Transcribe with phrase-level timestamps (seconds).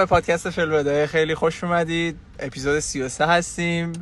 [0.00, 2.16] به پادکست فیلم خیلی خوش اومدید.
[2.38, 3.92] اپیزود 33 هستیم.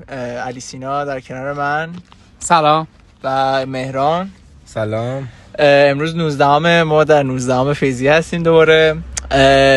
[0.46, 1.90] علی سینا در کنار من.
[2.38, 2.86] سلام.
[3.24, 4.30] و مهران.
[4.64, 5.28] سلام.
[5.58, 8.96] امروز 19 ما در 19 فیزی هستیم دوباره.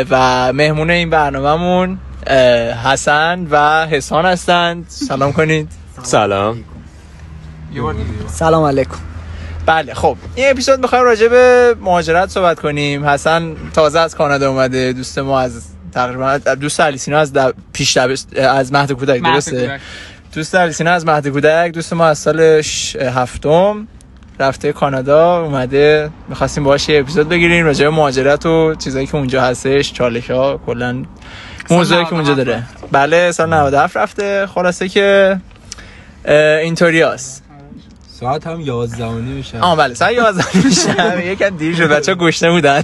[0.10, 2.00] و مهمون این برنامهمون
[2.86, 4.86] حسن و حسان هستند.
[4.88, 5.72] سلام کنید.
[6.04, 6.64] سلام.
[8.28, 8.98] سلام علیکم.
[9.66, 10.18] بله خب.
[10.36, 13.06] این اپیزود می‌خوایم راجع به مهاجرت صحبت کنیم.
[13.06, 15.62] حسن تازه از کانادا اومده دوست ما از
[15.92, 17.34] تقریبا دوست علیسینا از
[17.74, 17.98] پیش
[18.38, 19.80] از مهد کودک درسته؟
[20.34, 22.40] دوست علیسینا از مهد کودک دوست ما از سال
[23.16, 23.88] هفتم
[24.40, 26.10] رفته کانادا اومده.
[26.30, 30.62] می‌خواستیم باهاش یه اپیزود بگیریم راجع به مهاجرت و چیزایی که اونجا هستش چالش ها
[30.66, 31.06] کلا
[31.70, 32.64] موضوعی که اونجا داره.
[32.92, 34.48] بله سال 97 رفته.
[34.48, 35.38] خلاصه که
[36.64, 37.44] اینطوری هست.
[38.22, 42.84] ساعت هم 11 میشه آه بله ساعت 11 میشه یکم دیر شد بچا گشته بودن.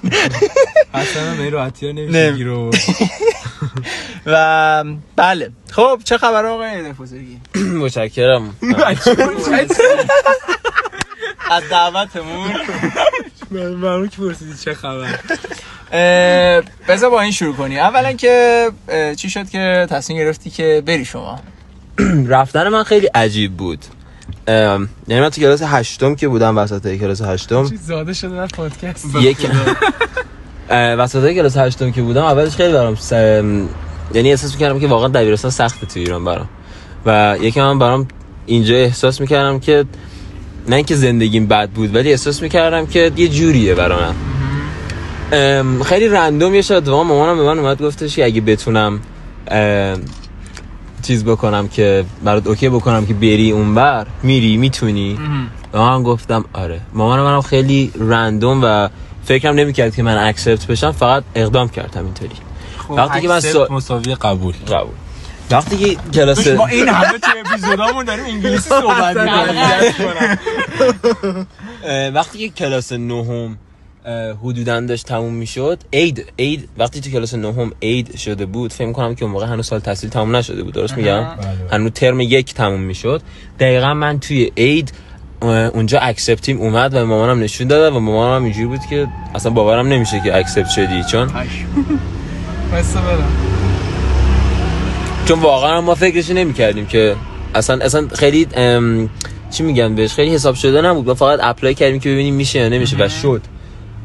[0.93, 2.71] اصلا من راحتی نمیشه گیرو
[4.25, 4.83] و
[5.15, 5.51] بله.
[5.71, 7.39] خب چه خبر آقای دفوزگی
[7.81, 8.55] متشکرم.
[11.51, 12.51] از دعوتمون.
[13.51, 15.19] من که پرسیدی چه خبر.
[16.87, 18.67] بذار با این شروع کنی اولا که
[19.17, 21.39] چی شد که تصمیم گرفتی که بری شما؟
[22.27, 23.79] رفتن من خیلی عجیب بود.
[24.47, 27.69] یعنی من تو کلاس هشتم که بودم وسط کلاس هشتم.
[27.69, 29.37] چیز زاده شده در پادکست؟ یک
[30.71, 33.11] وسط کلاس هشتم که بودم اولش خیلی برام س...
[34.13, 36.49] یعنی احساس می‌کردم که واقعا دبیرستان سخته تو ایران برام.
[37.05, 38.07] و یکی من برام
[38.45, 39.85] اینجا احساس می‌کردم که
[40.67, 44.15] نه اینکه زندگیم بد بود ولی احساس می‌کردم که یه جوریه برام.
[45.83, 48.99] خیلی رندوم یه شد مامانم به من اومد گفتش که اگه بتونم
[51.07, 55.19] چیز بکنم که برات OK بکنم که بری اونور میری می‌تونی.
[55.73, 56.81] و من گفتم آره.
[56.93, 58.89] مامان منم خیلی random و
[59.23, 62.35] فکرم نمی‌کرد که من accept بشم فقط اقدام کردم اینطوری.
[62.77, 63.67] خب وقتی که من سا...
[63.71, 64.53] مساوی قبول.
[64.53, 64.93] قبول.
[65.51, 69.17] وقتی که کلاس ما این همه تو اپیزودامون داریم انگلیسی صحبت
[72.17, 73.57] وقتی که کلاس نهم
[74.43, 75.79] حدودا داشت تموم می‌شد.
[75.91, 79.67] عید عید وقتی تو کلاس نهم عید شده بود فکر کنم که اون موقع هنوز
[79.67, 81.35] سال تحصیلی تموم نشده بود درست میگم؟ بله.
[81.71, 83.21] هنوز ترم یک تموم می‌شد.
[83.59, 84.93] دقیقا من توی اید
[85.41, 90.21] اونجا acceptیم اومد و مامانم نشون داد و مامانم اینجوری بود که اصلا باورم نمیشه
[90.23, 91.03] که accept شدی.
[91.03, 91.31] چون؟
[95.27, 97.15] چون واقعا ما فکرش نمی کردیم که
[97.55, 98.47] اصلا اصلا خیلی
[99.51, 101.07] چی میگن بهش؟ خیلی حساب شده نبود.
[101.07, 103.41] ما فقط apply کردیم که ببینیم میشه یا نمیشه و شد.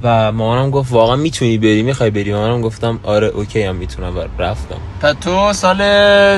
[0.03, 4.17] و مامانم گفت واقعا می‌تونی بری؟ می‌خوای بری؟ مامانم گفتم آره okay هم می‌تونم.
[4.17, 4.77] و رفتم.
[5.01, 5.79] تا تو سال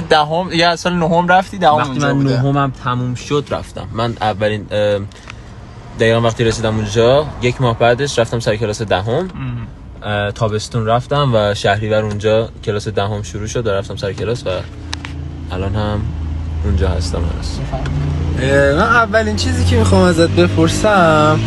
[0.01, 3.89] دهم ده یا سال نهم رفتی؟ دهم وقتی من نهم هم تموم شد رفتم.
[3.93, 4.67] من اولین
[6.01, 9.29] دقیقا وقتی رسیدم اونجا یک ماه بعدش رفتم سر کلاس دهم.
[10.03, 14.47] ده تابستون رفتم و شهریور اونجا کلاس دهم ده شروع شد و رفتم سر کلاس
[14.47, 14.51] و
[15.53, 16.01] الان هم
[16.65, 17.23] اونجا هستم.
[17.41, 17.61] هست
[18.43, 21.41] من اولین چیزی که می‌خوام ازت بپرسم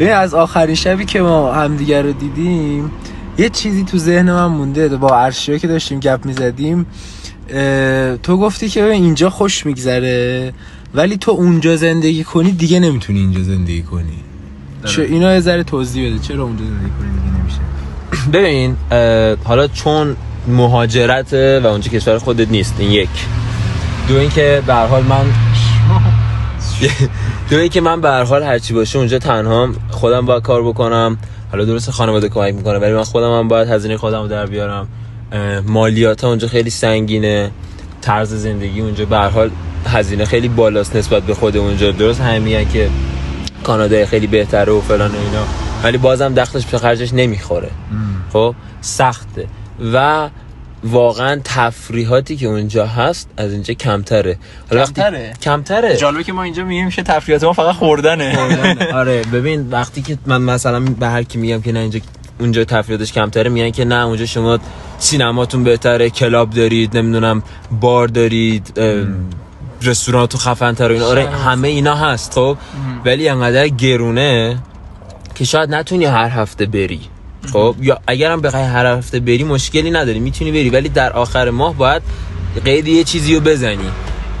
[0.00, 2.90] ببین از آخرین شبی که ما همدیگر رو دیدیم
[3.38, 4.88] یه چیزی تو ذهن من مونده.
[4.88, 6.86] با عرشیا که داشتیم گپ می‌زدیم
[8.22, 10.52] تو گفتی که اینجا خوش میگذره
[10.94, 14.18] ولی تو اونجا زندگی کنی دیگه نمی‌تونی اینجا زندگی کنی.
[14.84, 17.60] چه اینا یه ذره توضیح بده چرا اونجا زندگی کنی دیگه نمیشه.
[18.38, 18.76] ببین
[19.44, 20.16] حالا چون
[20.48, 23.08] مهاجرت و اونجا کشور خودت نیست این یک.
[24.08, 25.24] دو اینکه به هر حال من
[27.50, 31.18] دو که من به هر حال هرچی باشه اونجا تنها خودم باید کار بکنم.
[31.52, 34.88] حالا درست خانواده کمک می‌کنه ولی من خودم هم باید هزینه خودم رو در بیارم.
[35.66, 37.50] مالیات اونجا خیلی سنگینه.
[38.00, 39.50] طرز زندگی اونجا به هر حال
[39.86, 41.90] هزینه خیلی بالاست نسبت به خود اونجا.
[41.90, 42.90] درست همین که
[43.64, 45.44] کانادا خیلی بهتره و فلان و اینا.
[45.84, 47.70] ولی بازم دخلش به خرجش نمی‌خوره.
[48.32, 49.46] خب سخته.
[49.94, 50.28] و
[50.84, 54.38] واقعا تفریحاتی که اونجا هست از اینجا کمتره.
[54.70, 55.96] حالا کمتره؟ کمتره.
[55.96, 58.38] جالبه که ما اینجا میگیم که تفریحات ما فقط خوردنه.
[58.94, 62.00] آره ببین وقتی که من مثلا به هر کی میگم که نه اینجا
[62.40, 64.58] اونجا تفریحاتش کمتره میگن که نه اونجا شما
[64.98, 67.42] سینماتون بهتره کلاب دارید نمی‌دونم
[67.80, 68.80] بار دارید
[69.82, 71.06] رستوران تو خفن تر اینا.
[71.06, 72.56] آره همه اینا هست خب؟
[73.04, 74.58] ولی انقدر گرونه
[75.34, 77.00] که شاید نتونی هر هفته بری.
[77.52, 80.70] خب یا اگرم بخوای هر هفته بری مشکلی نداری می‌تونی بری.
[80.70, 82.02] ولی در آخر ماه باید
[82.64, 83.90] قید یه چیزی رو بزنی.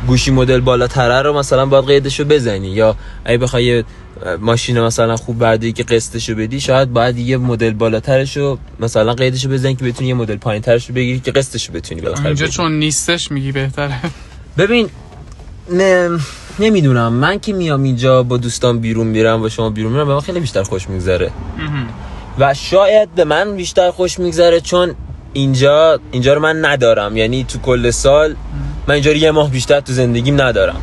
[0.06, 2.68] گوشی مدل بالاتره رو مثلا باید قیدش رو بزنی.
[2.68, 3.84] یا اگه بخوای
[4.40, 9.14] ماشین مثلا خوب بعدی که قسطش رو بدی شاید باید یه مدل بالاترش رو مثلا
[9.14, 12.26] قیدش رو بزنی که بتونی یه مدل پایینترش رو بگیری که قسطش رو بتونی بالاخره
[12.26, 14.00] اینجا چون نیستش میگی بهتره.
[14.58, 14.88] ببین
[15.72, 16.18] نه
[16.58, 17.12] نمی‌دونم.
[17.12, 20.62] من که میام اینجا با دوستان بیرون میرم و شما بیرون میرم به خیلی بیشتر
[20.62, 21.30] خوش میگذره.
[22.40, 24.94] و شاید به من بیشتر خوش میگذره چون
[25.32, 27.16] اینجا اینجا رو من ندارم.
[27.16, 28.34] یعنی تو کل سال
[28.86, 30.80] من اینجا رو یه ماه بیشتر تو زندگیم ندارم.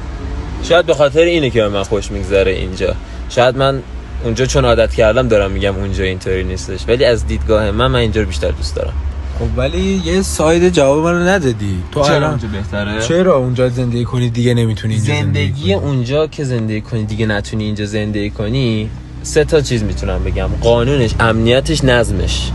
[0.64, 2.96] شاید به خاطر اینه که به من خوش میگذره اینجا.
[3.30, 3.82] شاید من
[4.24, 6.80] اونجا چون عادت کردم دارم میگم اونجا اینطوری نیستش.
[6.88, 8.94] ولی از دیدگاه من من اینجا رو بیشتر دوست دارم.
[9.40, 11.84] خب ولی یه ساید جواب من رو ندادی.
[11.92, 17.06] تو الان بهتره؟ چرا اونجا زندگی کنی دیگه نمی‌تونی اینجا زندگی اونجا که زندگی کنی
[17.06, 18.90] دیگه نتونی اینجا زندگی کنی
[19.24, 20.48] سه تا چیز می‌تونم بگم.
[20.62, 22.52] قانونش امنیتش نظمش.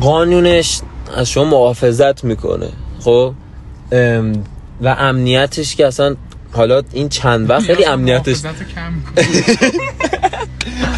[0.00, 0.80] قانونش
[1.16, 2.68] از شما محافظت می‌کنه.
[3.00, 3.34] خب؟
[4.82, 6.16] و امنیتش که اصلا
[6.52, 8.36] حالا این چند وقت خیلی امنیتش.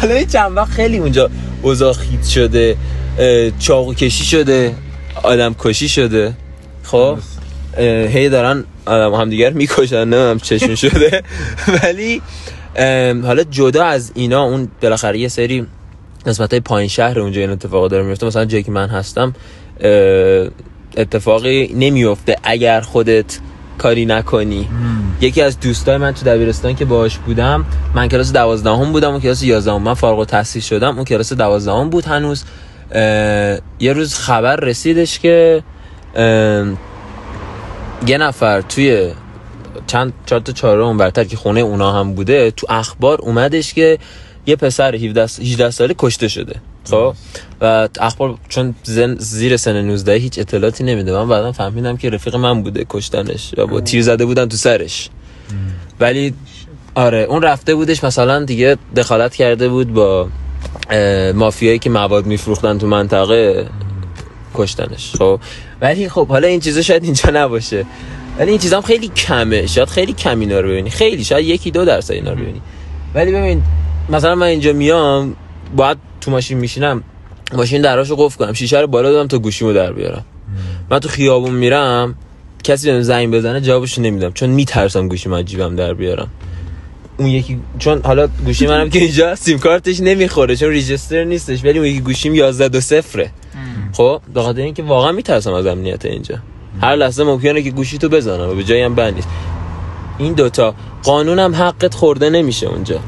[0.01, 1.29] حالا این چند وقت خیلی اونجا
[1.61, 2.77] اوضاع خیت شده
[3.59, 4.75] چاقو کشی شده
[5.23, 6.33] آدم کشی شده.
[6.83, 7.17] خب؟
[7.77, 11.23] هی دارن آدم همدیگر می‌کشن نه هم چشون شده.
[11.83, 12.21] ولی
[13.23, 15.67] حالا جدا از اینا اون بالاخره یه سری
[16.25, 19.33] نسبت های پایین شهر اونجا این اتفاقا داره میفته مثلا جایی که من هستم
[20.97, 23.39] اتفاقی نمیفته اگر خودت
[23.77, 24.67] کاری نکنی.
[25.21, 29.43] یکی از دوستای من تو دبیرستان که باهاش بودم من کلاس دوازدهم بودم اون کلاس
[29.43, 29.81] یازدهم.
[29.81, 32.43] من فارغ التحصیل شدم اون کلاس دوازدهم بود هنوز.
[33.79, 35.63] یه روز خبر رسیدش که
[38.07, 39.11] یه نفر توی
[39.87, 43.99] چند چهار تا چهارم برتر که خونه اونا هم بوده تو اخبار اومدش که
[44.45, 46.55] یه پسر 17 18 ساله کشته شده.
[46.89, 47.15] خب؟
[47.61, 51.11] و اخبار چون زن زیر سن 19 هیچ اطلاعاتی نمیده.
[51.11, 55.09] من بعدا فهمیدم که رفیق من بوده کشتنش و با تیر زده بودن تو سرش.
[55.99, 56.33] ولی
[56.95, 60.27] آره اون رفته بودش مثلا دیگه دخالت کرده بود با
[61.35, 63.67] مافیایی که مواد میفروختن تو منطقه
[64.53, 65.15] کشتنش.
[65.15, 65.39] خب؟
[65.81, 67.85] ولی خب حالا این چیزا شاید اینجا نباشه.
[68.39, 69.67] ولی این چیزا هم خیلی کمه.
[69.67, 70.89] شاید خیلی کم اینا رو ببینی.
[70.89, 72.61] خیلی شاید یکی دو درصد اینا رو ببینی.
[73.15, 73.63] ولی ببین
[74.09, 75.35] مثلا من اینجا میام
[75.75, 77.03] باید تو ماشین میشینم
[77.53, 78.53] ماشین دراشو قفل کنم.
[78.53, 80.25] شیشه رو بالا دادم تا گوشیمو در بیارم.
[80.89, 82.15] من تو خیابون میرم
[82.63, 84.31] کسی بهم زنگ بزنه جوابشو نمیدم.
[84.31, 86.27] چون میترسم گوشیم از جیبم در بیارم.
[87.17, 91.63] اون یکی چون حالا گوشی منم که اینجا سیم کارتش نمی‌خوره چون ریجستر نیستش.
[91.63, 93.31] ولی اون یکی گوشیم 11 دو صفره.
[93.93, 96.35] خب به خاطر اینکه واقعا میترسم از امنیت اینجا.
[96.81, 99.27] هر لحظه ممکنه که گوشی تو بزنم و به جایی هم بند نیست.
[100.17, 102.99] این دوتا قانونم حقت خورده نمیشه اونجا.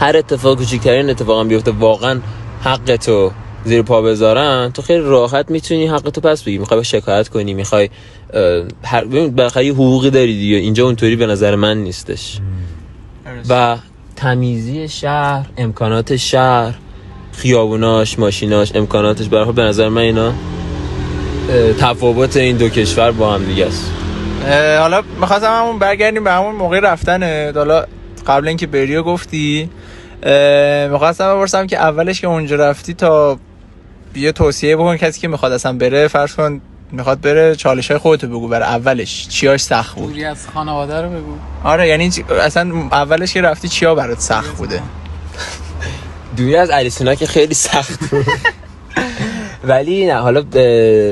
[0.00, 2.20] هر اتفاق کوچیکترین اتفاق هم بیفته واقعا
[2.62, 3.30] حقتو
[3.64, 6.58] زیر پا بذارن تو خیلی راحت می‌تونی حقتو پس بگیری.
[6.58, 7.90] می‌خوای شکایت کنی می‌خوای
[8.84, 10.56] هر بالاخره یه حقوقی داری دیگه.
[10.56, 12.38] اینجا اونطوری به نظر من نیستش.
[13.48, 13.76] و
[14.16, 16.74] تمیزی شهر امکانات شهر
[17.32, 20.32] خیابوناش ماشیناش امکاناتش برای به نظر من اینا
[21.80, 23.90] تفاوت این دو کشور با هم دیگه است.
[24.80, 27.84] حالا می‌خواستم همون برگردیم به همون موقع رفتن حالا
[28.26, 29.70] قبل اینکه بریو گفتی
[30.90, 33.38] می‌خواستم بپرسم که اولش که اونجا رفتی تا
[34.14, 36.60] یه توصیه بکن کسی که می‌خواد اصلا بره فرض کن
[36.92, 40.08] می‌خواد بره چالش های خودتو بگو برای اولش چیاش سخت بود.
[40.08, 41.34] دوری از خانواده رو بگو.
[41.64, 44.82] آره یعنی اصلا اولش که رفتی چیا برات سخت بوده؟
[46.36, 48.26] دوری از اریسونا که خیلی سخت بود.
[49.64, 50.42] ولی نه حالا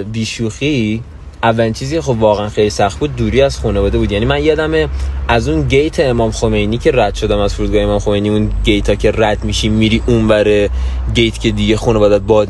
[0.02, 1.02] بیشوخی
[1.42, 4.12] اولین چیزی خب واقعا خیلی سخت بود دوری از خانواده بود.
[4.12, 4.88] یعنی من یادمه
[5.28, 8.94] از اون گیت امام خمینی که رد شدم از فرودگاه امام خمینی اون گیت ها
[8.94, 10.68] که رد میشی میری اونور
[11.14, 12.48] گیت که دیگه خانوادت باد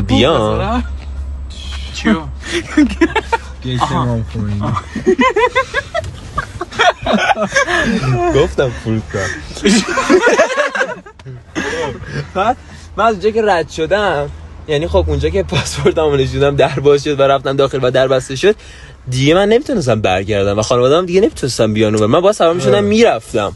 [0.00, 0.84] بذارم؟
[1.94, 2.16] چیو؟
[3.62, 4.60] گیت امام خمینی.
[8.34, 9.22] گفتم فرودگاه.
[12.34, 12.56] بعد
[12.96, 14.30] من از اونجا که رد شدم
[14.70, 18.36] یعنی خب اونجا که پاسپورتمو نشوندم در باز شد و رفتم داخل و در بسته
[18.36, 18.54] شد
[19.10, 23.52] دیگه من نمی‌تونستم برگردم و خانواده‌ام دیگه نمی‌تونستم بیان و من با سوار می‌شدم می‌رفتم.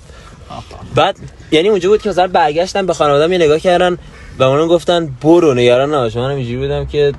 [0.95, 1.17] بعد
[1.51, 3.99] یعنی اونجا بود که مثلا برگشتم به خانواده‌ام یه نگاه کردن
[4.39, 6.17] و اونا گفتن برو نگران نباش.
[6.17, 7.13] منم اینجوری بودم که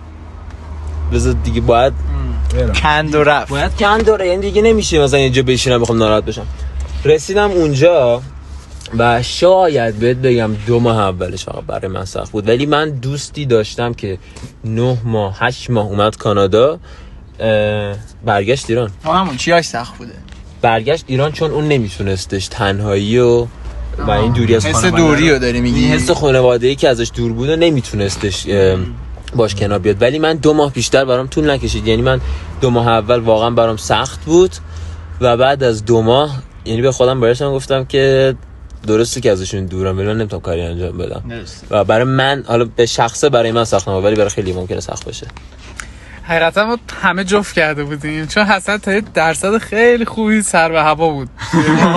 [1.14, 1.94] بذار دیگه باید
[2.84, 3.50] کند و رفت.
[3.50, 6.48] باید کم داره یعنی دیگه نمیشه مثلا اینجا بشینم بخوام ناراحت بشم.
[7.06, 8.22] رسیدم اونجا
[8.98, 12.48] و شاید بهت بگم دو ماه اولش فقط برای من سخت بود.
[12.50, 14.18] ولی من دوستی داشتم که
[14.66, 16.80] نه ماه هشت ماه اومد کانادا
[18.26, 18.90] برگشت ایران.
[19.06, 20.12] ما همون چیاش سخت بوده.
[20.62, 23.48] برگشت ایران چون اون نمیتونستش تنهایی و
[23.98, 27.34] و این دوری از حس دوری رو- داری میگی؟ حس خانواده ای که ازش دور
[27.34, 28.48] بود و نمیتونستش
[29.36, 30.02] باش کنار بیاد.
[30.02, 31.88] ولی من دو ماه بیشتر برام طول نکشید.
[31.88, 32.22] یعنی من
[32.62, 34.52] دو ماه اول واقعا برام سخت بود
[35.22, 36.36] و بعد از دو ماه
[36.66, 38.36] یعنی به خودم برسم گفتم که
[38.86, 41.24] درسته که ازشون دورم ولی من نمی‌تونم کاری انجام بدم.
[41.70, 45.06] و برای من حالا به شخصه برای من سخت نبود ولی برای خیلی ممکنه سخت
[45.06, 45.28] باشه.
[46.24, 51.10] حقیقتا ما همه جفت کرده بودیم چون حسن تا درصد خیلی خوبی سر به هوا
[51.10, 51.30] بود.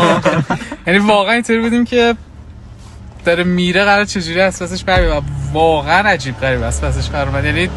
[0.86, 2.14] یعنی واقعا اینطوری بودیم که
[3.24, 7.68] داره میره قرار چجوری از پسش بر واقعا عجیب غریب از پسش بر یعنی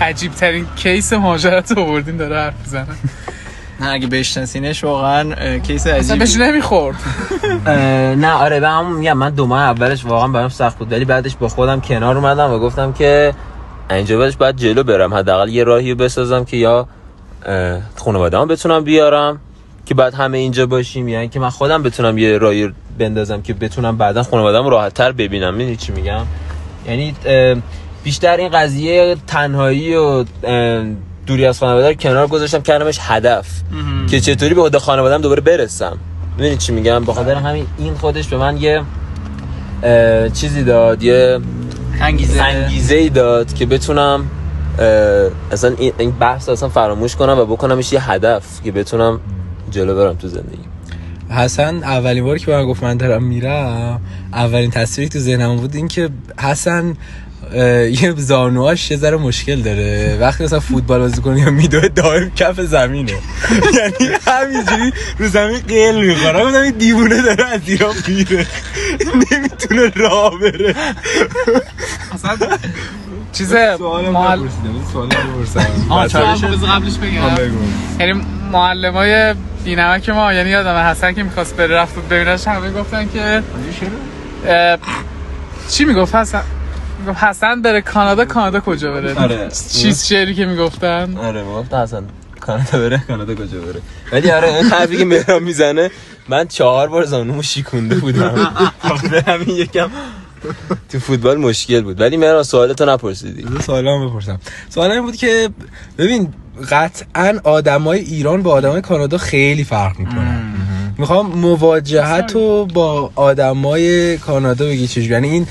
[0.00, 2.86] عجیب ترین کیس مهاجرت رو آوردین داره حرف می‌زنه.
[3.80, 6.96] نه اگه بشناسینش واقعا کیس اصلا عجیبی بهش نمی‌خورد.
[8.18, 11.36] نه آره به همون میگم من دو ماه اولش واقعا برام سخت بود ولی بعدش
[11.36, 13.34] با خودم کنار اومدم و گفتم که
[13.90, 16.88] اینجا بعدش باید جلو برم حداقل یه راهی بسازم که یا
[17.96, 19.40] خانواده بتونم بیارم
[19.86, 23.96] که بعد همه اینجا باشیم یعنی که من خودم بتونم یه راهی بندازم که بتونم
[23.96, 26.26] بعدا خانواده‌مو راحت تر ببینم می‌دونی چی میگم؟
[26.88, 27.14] یعنی
[28.04, 30.24] بیشتر این قضیه تنهایی و
[31.26, 32.62] دوری از خانواده رو کنار گذاشتم.
[32.62, 33.46] کردمش هدف.
[34.10, 35.98] که چطوری به عهده خانواده‌ام دوباره برسم.
[36.36, 38.82] می‌دونی چی میگم؟ به خاطر همین این خودش به من یه
[40.32, 41.38] چیزی داد یه
[42.00, 42.42] انگیزه.
[42.42, 44.30] انگیزه ای داد که بتونم
[45.52, 49.20] اصلا این بحث اصلا فراموش کنم و بکنمش یه هدف که بتونم
[49.70, 50.64] جلو برم تو زندگی.
[51.28, 54.00] حسن اولین باری که به من گفت من دارم میرم
[54.32, 56.08] اولین تصویری تو ذهنم بود این که
[56.40, 56.94] حسن
[57.54, 60.18] یه زانوهاش یه ذره مشکل داره.
[60.20, 63.12] وقتی مثلا فوتبال بازی کنه یا میدوه دائم کف زمینه.
[63.74, 66.44] یعنی همینجوری رو زمین قیل می‌خوره.
[66.44, 68.46] گفتم این دیوونه داره از ایران میره.
[69.32, 70.74] نمی‌تونه راه بره.
[72.14, 72.36] اصلا
[73.32, 73.52] چیز.
[73.52, 74.48] نپرسیدم.
[74.92, 75.08] سوال
[76.56, 77.50] قبلش بگم.
[78.00, 78.22] یعنی
[78.52, 79.34] معلم های
[79.64, 83.42] بینمک ما یعنی یادم حسن که می‌خواست بره رفت ببینش همه گفتن که
[85.70, 86.55] چی می‌گفت حسن؟ می‌گفت
[87.16, 89.48] حسن بره کانادا کانادا کجا بره؟ آره.
[89.72, 92.02] چیز شعری که می‌گفتن؟ آره گفت اصلا
[92.40, 93.80] کانادا بره کانادا کجا بره؟
[94.12, 95.90] ولی آره این حرفی که مهران می‌زنه
[96.28, 98.52] من چهار بار زانومو شیکونده بودم.
[99.02, 99.90] آره همین یکم
[100.88, 102.00] تو فوتبال مشکل بود.
[102.00, 103.42] ولی مهران سوالتو نپرسیدی.
[103.42, 104.40] بذار سوالام بپرسم.
[104.68, 105.50] سوال این بود که
[105.98, 106.34] ببین
[106.70, 110.45] قطعا آدمای ایران با آدمای کانادا خیلی فرق می‌کنن.
[110.98, 115.06] می‌خوام مواجهت رو با آدمای کانادا بگی چجوری.
[115.08, 115.46] یعنی این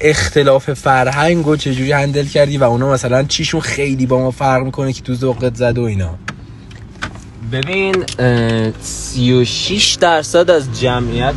[0.00, 4.92] اختلاف فرهنگ رو چجوری هندل کردی و اونا مثلا چیشون خیلی با ما فرق می‌کنه
[4.92, 6.14] که تو ذوقت زد و اینا.
[7.52, 11.34] ببین اه، 36 درصد از جمعیت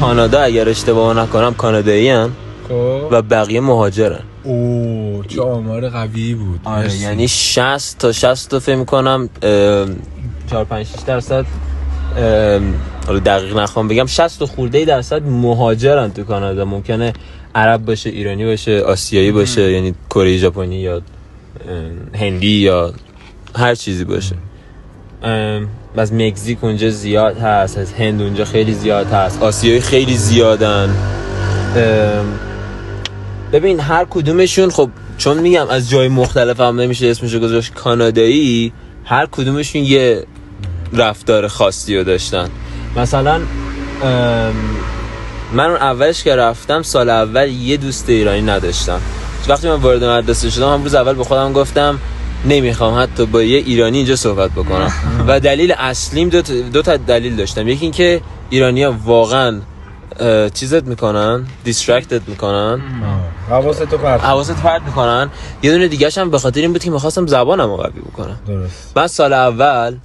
[0.00, 2.30] کانادا اگر اشتباه نکنم کانادایی هن
[2.68, 3.08] خب.
[3.10, 4.20] و بقیه مهاجرن.
[4.44, 6.60] اوه چه آمار قوی بود.
[6.66, 6.98] مرسی.
[6.98, 9.28] یعنی 60 تا 60 تا فکر می‌کنم
[10.50, 11.44] 4 5 6 درصد
[13.06, 16.64] حالا دقیق نخوام بگم 60 تا خورده درصد مهاجرن تو کانادا.
[16.64, 17.12] ممکنه
[17.54, 21.02] عرب باشه ایرانی باشه آسیایی باشه یعنی کره ژاپنی یا
[22.14, 22.92] هندی یا
[23.56, 24.34] هر چیزی باشه.
[25.96, 29.42] از مکزیک اونجا زیاد هست از هند اونجا خیلی زیاد هست.
[29.42, 30.94] آسیایی خیلی زیادن.
[33.52, 38.72] ببین هر کدومشون خب چون میگم از جای مختلف هم نمیشه اسمشو گذاشت کانادایی
[39.04, 40.24] هر کدومشون یه
[40.92, 42.48] رفتار خاصی رو داشتن.
[42.96, 43.40] مثلا
[45.52, 49.00] من اون اولش که رفتم سال اول یه دوست ایرانی نداشتم.
[49.48, 51.98] وقتی من وارد مدرسه شدم هم روز اول به خودم گفتم
[52.44, 54.92] نمی‌خوام حتی با یه ایرانی اینجا صحبت بکنم.
[55.28, 57.68] و دلیل اصلیم دو, تا- دو تا دلیل داشتم.
[57.68, 59.60] یکی اینکه ایرانیا واقعا
[60.20, 62.80] اه، چیزت می‌کنن؟ distractت می‌کنن.
[63.50, 63.58] آه.
[63.58, 64.24] حواستو پرت.
[64.24, 65.30] حواست پرت می‌کنن.
[65.62, 68.38] یه دونه دیگه هم به خاطر این بود که می‌خواستم زبانم رو قوی بکنم.
[68.46, 68.92] درست.
[68.96, 69.96] من سال اول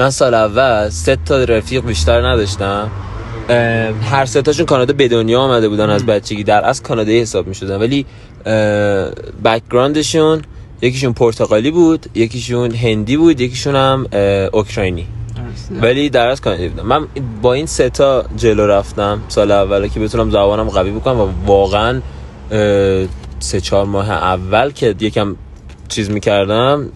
[0.00, 2.90] من سال اول سه تا رفیق بیشتر نداشتم.
[4.10, 6.44] هر سه تاشون کانادا به دنیا آمده بودن از بچگی.
[6.44, 7.76] در اصل کانادایی حساب می‌شدن.
[7.76, 8.06] ولی
[9.44, 10.42] backgroundشون
[10.82, 14.06] یکیشون پرتغالی بود یکیشون هندی بود یکیشون هم
[14.52, 15.06] اوکراینی.
[15.82, 17.06] ولی در از کانادایی بودم من
[17.42, 22.00] با این سه تا جلو رفتم سال اول که بتونم زبانم قوی بکنم و واقعا
[23.38, 25.36] سه چهار ماه اول که یکم
[25.88, 26.88] چیز می‌کردم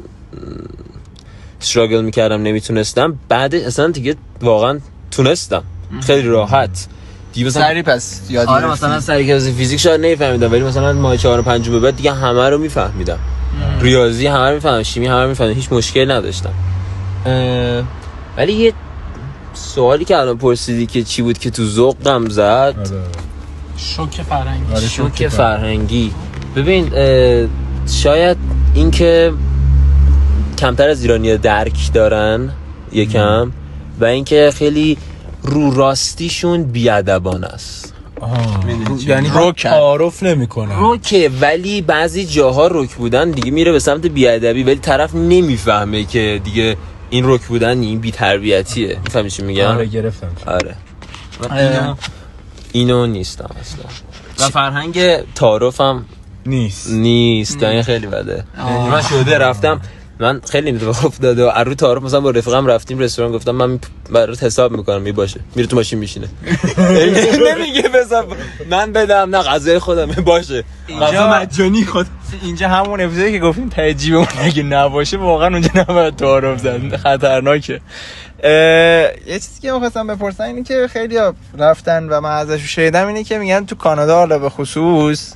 [1.64, 3.18] استراگل می‌کردم نمی‌تونستم.
[3.28, 4.78] بعد اصلا دیگه واقعا
[5.10, 5.62] تونستم.
[6.06, 6.86] خیلی راحت.
[7.32, 8.66] دیگه مثلا سری پس یاد آره.
[8.66, 12.12] مثلا سری کلاس فیزیک شاید نمیفهمیدم ولی مثلا ماه چهار و پنجم به بعد دیگه
[12.12, 13.18] همه رو میفهمیدم.
[13.80, 16.52] ریاضی همه رو میفهمیدم شیمی همه رو میفهمیدم هیچ مشکل نداشتم.
[17.26, 17.82] اه،
[18.36, 18.72] ولی یه
[19.54, 22.74] سوالی که الان پرسیدی که چی بود که تو ذوقم زد؟ آره.
[23.76, 26.12] شوک فرنگی آره، شوک شوک فرهنگی.
[26.56, 27.48] ببین اه،
[27.88, 28.36] شاید
[28.74, 29.32] اینکه
[30.64, 32.50] کمتر از ایرانی درک دارن
[32.92, 33.52] یکم
[34.00, 34.98] و اینکه خیلی
[35.42, 37.94] رو راستیشون بیادبان است؟
[39.06, 39.52] یعنی روکن.
[39.52, 40.78] تعارف نمی‌کنن.
[40.78, 46.40] روکه ولی بعضی جاها روک بودن دیگه میره به سمت بیادبی ولی طرف نمی‌فهمه که
[46.44, 46.76] دیگه
[47.10, 50.30] این روک بودن این بی تربیتیه می‌فهمی چی میگم؟ آره گرفتم.
[50.46, 50.74] آره.
[51.40, 51.94] و اینو,
[52.72, 53.84] اینو نیستم اصلا.
[54.46, 56.04] و فرهنگ تعارفم
[56.46, 56.90] نیست.
[56.90, 58.44] نیست یعنی خیلی بده.
[58.90, 59.80] من شده رفتم
[60.20, 63.78] من خیلی اتفاق افتاده و رو تعارف مثلا با رفیقم رفتیم رستوران گفتم من
[64.10, 65.40] برات حساب می‌کنم می باشه.
[65.54, 66.28] میره تو ماشین میشینه.
[67.48, 68.24] نمیگه بزن
[68.70, 70.64] من بدم نه غذای خودم باشه.
[71.00, 72.06] غذا مجانی خود.
[72.42, 76.96] اینجا همون اپیزودی که گفتیم ته جیبمون اگه نباشه واقعا اونجا نباید تعارف زد.
[76.96, 77.80] خطرناکه.
[78.44, 81.18] یه چیزی که می‌خواستم بپرسم اینه که خیلی
[81.58, 85.32] رفتن و من ازش شنیدم اینه که میگن تو کانادا حالا به خصوص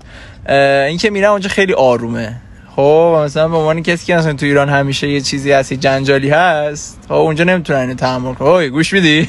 [0.46, 0.56] اه،
[0.86, 2.40] این که میرن اونجا خیلی آرومه.
[2.78, 5.78] خب و مثلا به عنوان کسی که مثلا تو ایران همیشه یه چیزی هست یه
[5.78, 8.68] جنجالی هست خب اونجا نمی‌تونن اینو تحمل کنن.
[8.68, 9.28] گوش میدی؟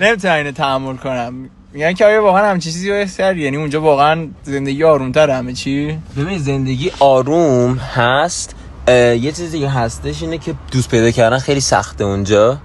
[0.00, 4.84] نمی‌تونن اینو تحمل کنم میگن که آیا واقعا همچین چیزی کردی؟ یعنی اونجا واقعا زندگی
[4.84, 8.54] آرومتر همه چی؟ ببین زندگی آروم هست.
[8.88, 12.58] یه چیزی که هستش اینه که دوست پیدا کردن خیلی سخته اونجا.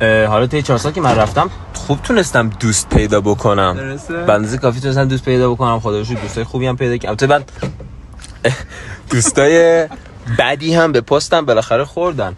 [0.00, 1.50] حالا تا چهار سال که من رفتم
[1.88, 3.98] خوب تونستم دوست پیدا بکنم.
[4.28, 5.80] اندازه کافی تونستم دوست پیدا بکنم.
[5.80, 7.08] خدا دوستای خوبی هم پیدا کردم.
[7.08, 7.44] البته من
[9.12, 9.86] دوستای
[10.38, 12.34] بدی هم به پستم بالاخره خوردن.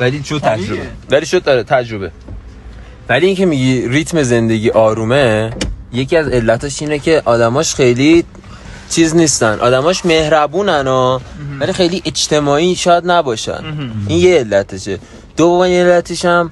[0.00, 0.86] ولی شد تجربه.
[1.10, 2.10] ولی شد داره تجربه.
[3.08, 5.50] ولی اینکه میگی ریتم زندگی آرومه
[5.92, 8.24] یکی از علتش اینه که آدماش خیلی
[8.90, 9.60] چیز نیستن.
[9.60, 11.18] آدماش مهربونن و
[11.60, 13.64] ولی خیلی اجتماعی شاید نباشن.
[14.08, 14.98] این یه علتشه.
[15.36, 16.50] دومین علتش هم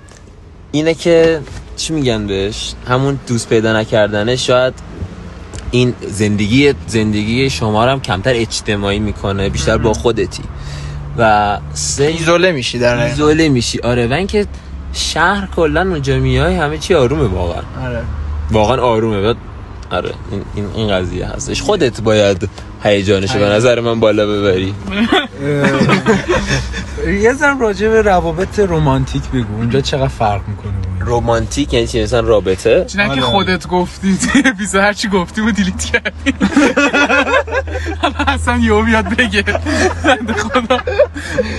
[0.73, 1.41] اینه که
[1.76, 4.37] چی میگن بهش؟ همون دوست پیدا نکردنه.
[4.37, 4.75] شاید
[5.71, 10.43] این زندگی زندگی شما رو هم کمتر اجتماعی می‌کنه بیشتر با خودتی.
[11.19, 13.07] و سه ایزوله میشی در.
[13.07, 13.79] ایزوله میشی.
[13.81, 14.47] آره و اینکه
[14.93, 17.63] شهر کلا اونجا میای همه چی آرومه واقعا.
[17.85, 18.02] آره.
[18.50, 19.30] واقعا آرومه.
[19.30, 19.35] و
[19.91, 20.13] آره
[20.56, 21.63] این, این قضیه هستش.
[21.63, 22.49] خودت باید
[22.84, 24.75] هیجانشو به نظر من بالا ببری.
[27.23, 29.56] یه زن راجع به روابط رمانتیک بگو.
[29.56, 30.73] اونجا چقدر فرق می‌کنه؟
[31.06, 33.21] رمانتیک یعنی چی؟ مثلا رابطه؟ نه که آره.
[33.21, 34.16] خودت گفتی.
[34.16, 36.34] توی اپیزود هرچی گفتی و دیلیت کردی.
[38.02, 39.42] حالا اصلا یهو بیاد بگه.
[40.04, 40.78] بنده خدا.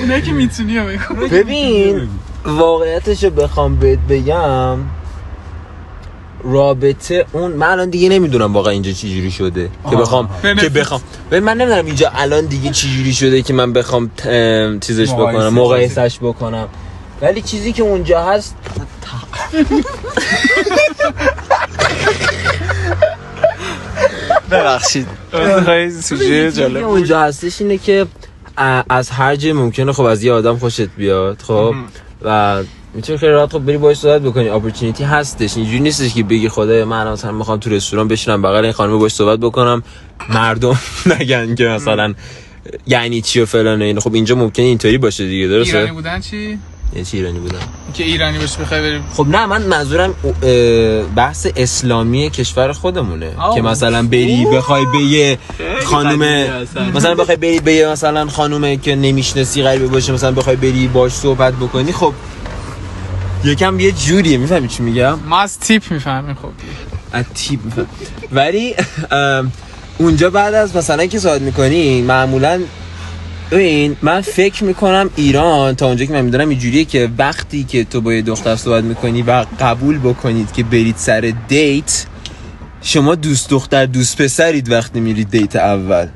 [0.01, 1.27] اونه که می‌تونی رو بگو.
[1.27, 2.09] ببین
[2.45, 4.77] واقعیتشو بخوام بهت بگم
[6.43, 10.63] رابطه اون من الان دیگه نمی‌دونم واقعا اینجا چی جوری شده که بخوام بنفیت.
[10.63, 11.01] که بخوام
[11.32, 16.17] من نمی‌دونم اینجا الان دیگه چی جوری شده که من بخوام ام، چیزش بکنم مقایسش
[16.21, 16.67] بکنم.
[17.21, 18.56] ولی چیزی که اونجا هست
[24.51, 25.08] ببخشید.
[25.65, 28.06] خیلی سوژه جالب اونجا هستش اینه که
[28.58, 31.75] ا- از هر جای ممکنه خب از یه آدم خوشت بیاد خب؟
[32.21, 34.49] و می‌تونی خیلی راحت خب بری باهاش صحبت بکنی.
[34.49, 35.58] اپورتونیتی هستش.
[35.58, 39.13] اینجوری نیستش که بگی خدای من مثلا می‌خوام تو رستوران بشینم بغل این خانم باش
[39.13, 39.84] صحبت بکنم.
[40.29, 40.79] مردم
[41.19, 42.13] نگن که مثلا
[42.88, 46.19] یعنی چی و فلان و اینو خب اینجا ممکنه اینطوری باشه دیگه ایرانی درسته بودن
[46.19, 46.60] چی؟
[46.95, 47.60] یه چی ایرانی بودن؟
[47.93, 49.03] که ایرانی باشی بخوای بریم.
[49.13, 50.13] خب نه من منظورم
[51.15, 53.32] بحث اسلامی کشور خودمونه.
[53.38, 53.56] آه.
[53.56, 55.38] که مثلا بری بخوای به یه
[55.86, 56.47] خانم
[56.93, 61.53] مثلا بخوای بری به مثلا خانومه که نمی‌شناسی غریبه باشه مثلا بخوای بری باش صحبت
[61.53, 62.13] بکنی خب
[63.43, 66.49] یکم یه جوریه می‌فهمی چی میگم؟ ما از تیپ می‌فهمیم خب.
[67.12, 67.88] از تیپ می‌فهم.
[68.32, 68.75] ولی
[69.97, 72.62] اونجا بعد از مثلا که صحبت می‌کنی معمولا
[73.51, 78.01] ببین من فکر می‌کنم ایران تا اونجا که من می‌دونم اینجوریه که وقتی که تو
[78.01, 82.06] با یه دختر صحبت می‌کنی و قبول بکنید که برید سر دیت
[82.82, 86.08] شما دوست دختر دوست پسرید وقتی میرید date اول.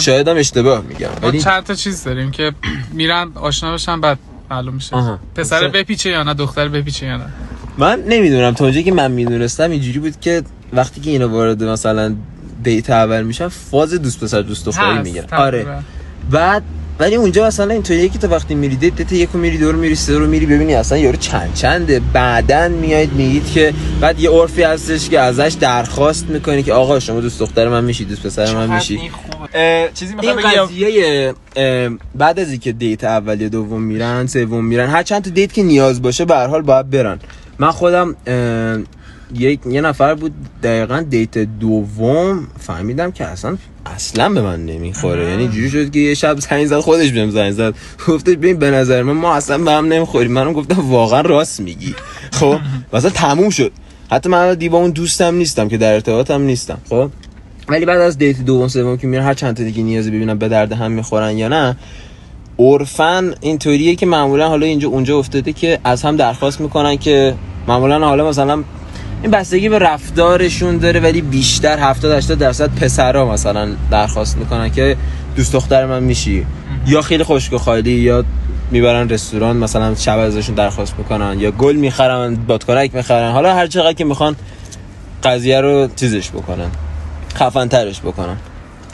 [0.00, 2.52] شاید هم اشتباه میگم ولی چند تا چیز داریم که
[2.92, 4.18] میرن آشنا بشن بعد
[4.50, 4.96] معلوم میشه.
[4.96, 5.18] آها.
[5.34, 7.24] پسر بپیچه یا نه دختر بپیچه یا نه؟
[7.78, 8.54] من نمی‌دونم.
[8.54, 12.14] تا اونجایی که من می‌دونستم اینجوری بود که وقتی که اینا وارد مثلا
[12.62, 15.26] date اول میشن فاز دوست پسر دوست دختری هست، می‌گیرن.
[15.32, 15.66] آره.
[16.30, 16.62] بعد
[16.98, 20.18] ولی اونجا مثلا اینطوریه که تو وقتی میری date date یکو میری دور میری سه
[20.18, 22.00] رو میری ببینی اصلا یارو چند چنده.
[22.12, 27.20] بعدن میایید میگید که بعد یه عرفی هستش که ازش درخواست می‌کنی که آقا شما
[27.20, 29.10] دوست دختر من میشی دوست پسر من میشی.
[29.94, 31.34] چیزی این قضیه
[32.14, 35.62] بعد از اینکه دیت اول یا دوم میرن سوم میرن هر چند تا دیت که
[35.62, 37.18] نیاز باشه به هر حال باید برن.
[37.58, 38.16] من خودم
[39.34, 45.30] یک یه نفر بود دقیقا دیت دوم فهمیدم که اصلا اصلا به من نمی‌خوره.
[45.30, 47.74] یعنی جوری شد که یه شب زنگ زد خودش بهم زنگ زد.
[48.08, 50.32] گفتش ببین به نظر من ما اصلا به هم نمی‌خوریم.
[50.32, 51.94] منم گفتم واقعا راست میگی.
[52.32, 52.58] خب؟
[52.92, 53.72] مثلا تموم شد.
[54.10, 56.78] حتی من الان دیگه با اون دوستم نیستم که در ارتباطم نیستم.
[56.88, 57.10] خب؟
[57.68, 60.48] ولی بعد از دیت دوم سوم که میرن هر چند تا دیگه نیازی ببینن به
[60.48, 61.76] درد هم می‌خورن یا نه
[62.58, 67.34] عرفن اینطوریه که معمولا حالا اینجا اونجا افتاده که از هم درخواست می‌کنن که
[67.68, 68.62] معمولا حالا مثلا
[69.22, 74.96] این بستگی به رفتارشون داره ولی بیشتر 70 80 درصد پسرا مثلا درخواست می‌کنن که
[75.36, 76.46] دوست دختر من میشی.
[76.86, 78.24] یا خیلی خشک و خالی یا
[78.70, 83.92] می‌برن رستوران مثلا شب ازشون درخواست می‌کنن یا گل می‌خرن بادکنک می‌خرن حالا هر چقدر
[83.92, 84.36] که می‌خوان
[85.24, 86.70] قضیه رو چیزش بکنن.
[87.36, 88.36] خفن ترش بکنن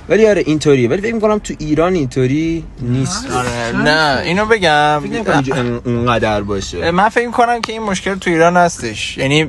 [0.09, 0.89] ولی آره اینطوریه.
[0.89, 3.31] ولی فکر می‌کنم تو ایران اینطوری نیست.
[3.31, 4.21] آره نه.
[4.25, 5.01] اینو بگم.
[5.05, 6.91] فکر نمی‌کنم اونقدر باشه.
[6.91, 9.19] من فکر کنم که این مشکل تو ایران هستش.
[9.19, 9.47] یعنی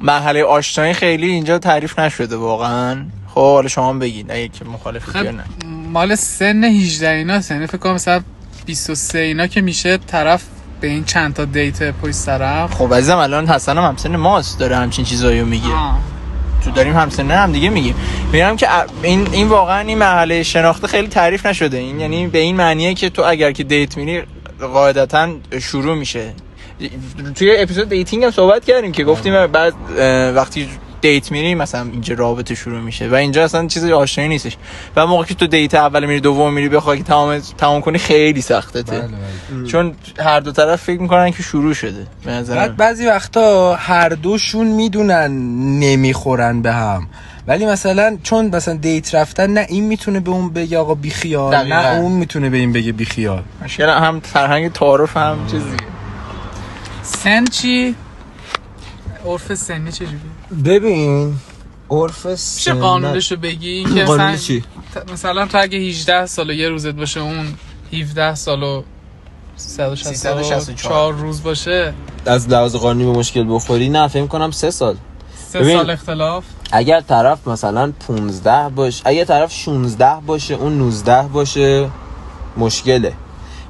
[0.00, 3.04] مرحله آشنایی خیلی اینجا تعریف نشده واقعا.
[3.34, 5.44] خب حالا شما بگید اگه که مخالفی خب، نه.
[5.92, 8.20] مال سن 18 اینا یعنی فکر کنم مثلا
[8.66, 10.42] 23 اینا که میشه طرف
[10.80, 12.74] به این چند تا date پشت طرف.
[12.74, 14.58] خب عزیزم الان حسن هم همسن ماست.
[14.58, 15.72] داره همچین چیزایی رو میگه.
[15.74, 15.98] آه.
[16.64, 17.94] تو داریم همسنه هم دیگه میگیم.
[18.32, 18.68] میگم که
[19.02, 21.76] این این واقعا این مرحله شناخته خیلی تعریف نشده.
[21.76, 24.22] این یعنی به این معنیه که تو اگر که date میری
[24.60, 25.28] قاعدتا
[25.60, 26.32] شروع میشه.
[27.34, 29.74] توی اپیزود dating هم صحبت کردیم که گفتیم بعد
[30.36, 30.68] وقتی
[31.02, 34.56] دیت میری مثلا اینجا رابطه شروع میشه و اینجا اصلا چیز آشنایی نیستش.
[34.96, 38.40] و موقعی که تو دیت اول میری دوم میری بخوای که تمام تمام کنی خیلی
[38.40, 39.66] سخته بله، بله.
[39.66, 45.30] چون هر دو طرف فکر می‌کنن که شروع شده بعد بعضی وقتا هر دوشون می‌دونن
[45.78, 47.06] نمی‌خورن به هم.
[47.46, 51.80] ولی مثلا چون مثلا دیت رفتن نه این می‌تونه به اون بگه آقا بیخیال دقیقاً.
[51.80, 55.76] نه اون می‌تونه به این بگه بیخیال مشکل هم فرهنگ تعارف هم چیزی.
[57.02, 57.94] سن چی؟
[59.26, 60.18] عرف سنی چجوری؟
[60.64, 61.34] ببین
[61.90, 64.64] عرف میشه سنت- قانونشو بگی؟ که قانون مثلا چی؟
[65.12, 67.54] مثلا تو اگه 18 سال و یه روزت باشه اون
[67.92, 68.82] 17 سال و
[69.56, 71.94] 364 364 روز باشه.
[72.26, 74.96] از لحاظ قانونی به مشکل بخوری نه فکر کنم سه سال.
[75.48, 75.76] سه ببین.
[75.76, 81.90] سال اختلاف؟ اگر طرف مثلا 15 باشه اگه طرف 16 باشه اون 19 باشه
[82.56, 83.12] مشکله.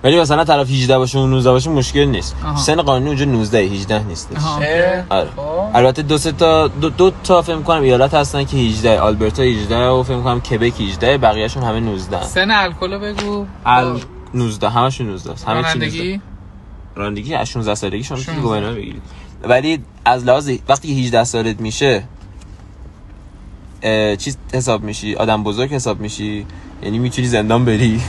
[0.05, 2.37] ولی مثلا طرف 18 باشه اون 19 باشه مشکل نیست.
[2.45, 2.57] آها.
[2.57, 4.37] سن قانونی اونجا 19 18 نیستش.
[4.45, 5.05] آره.
[5.37, 5.43] خب.
[5.75, 9.89] البته دو سه تا دو, دو تا فکر کنم ایالت هستن که 18 آلبرتا 18
[9.89, 13.47] و فکر کنم کبک 18 بقیه‌شون همه 19 سن الکل بگو.
[13.67, 14.01] ال
[14.35, 15.49] 19 همشون 19 است.
[15.49, 16.21] همه چی 19 رانندگی؟
[16.95, 18.33] رانندگی از 16 سالگی شما 16.
[18.33, 19.03] می‌تونید گواهینامه بگیرید.
[19.43, 22.05] ولی از لحاظ وقتی که 18 سالت میشه
[24.19, 26.47] چیز حساب میشی؟ آدم بزرگ حساب میشی؟
[26.83, 28.01] یعنی می‌تونی زندان بری.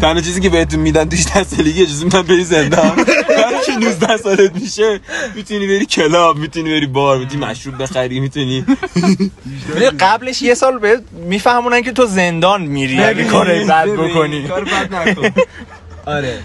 [0.00, 2.96] تنها چیزی که بهتون میدن توش 18 سالگی اجازه میدن بری زندان.
[2.98, 5.00] ولی که 19 سالت میشه
[5.34, 8.64] می‌تونی بری کلاب می‌تونی بری بار می‌تونی مشروب بخری می‌تونی.
[10.00, 14.48] قبلش یه سال به میفهمونن که تو زندان میری اگه کار بد بکنی.
[14.48, 15.30] کار بد نکن.
[16.16, 16.38] آره.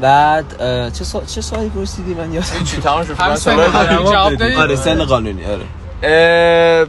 [0.00, 0.44] بعد
[0.92, 3.14] چه سوال چه سوالی پرسیدی من یادم چی تمام شد.
[4.12, 6.86] جواب؟ آره سن قانونی آره.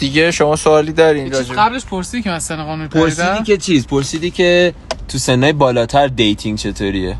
[0.00, 4.30] دیگه شما سوالی دارین راجع قبلش پرسیدی که من سن قانونی پرسیدی که چیز؟ پرسیدی
[4.30, 4.74] که
[5.08, 7.16] تو سنهای بالاتر dating چطوریه؟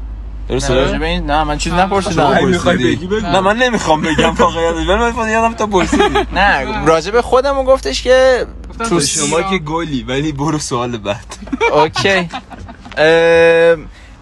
[0.49, 2.35] درسته؟ راجع به این نه من چیز نپرسیدم.
[2.35, 3.27] پرسیدی؟ بگی بگو.
[3.27, 6.03] نه من نمی‌خوام بگم واقعا ولی من فقط یادم تا پرسیدی.
[6.33, 6.85] نه.
[6.85, 8.47] راجع به خودمو گفتش که
[8.79, 11.37] تو تو شما که گلی ولی برو سوال بعد.
[11.73, 12.29] اوکی.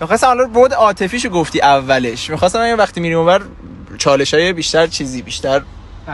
[0.00, 2.30] می‌خواستم حالا بود عاطفیشو گفتی اولش.
[2.30, 3.42] می‌خواستم اگه وقتی میریم اونور
[3.98, 5.62] چالش های بیشتر چیزی بیشتر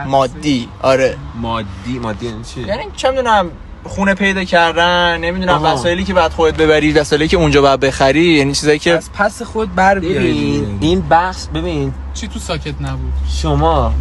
[0.07, 0.69] مادی.
[0.81, 1.17] آره.
[1.41, 3.45] مادی مادی یعنی چی؟ یعنی چه می‌دونم
[3.83, 5.63] خونه پیدا کردن نمی‌دونم.
[5.63, 9.41] وسایلی که بعد خودت ببری وسایلی که اونجا باید بخری یعنی چیزایی که از پس
[9.41, 11.93] خود بر ببین بیاری این بحث ببین.
[12.13, 13.93] چی تو ساکت نبود؟ شما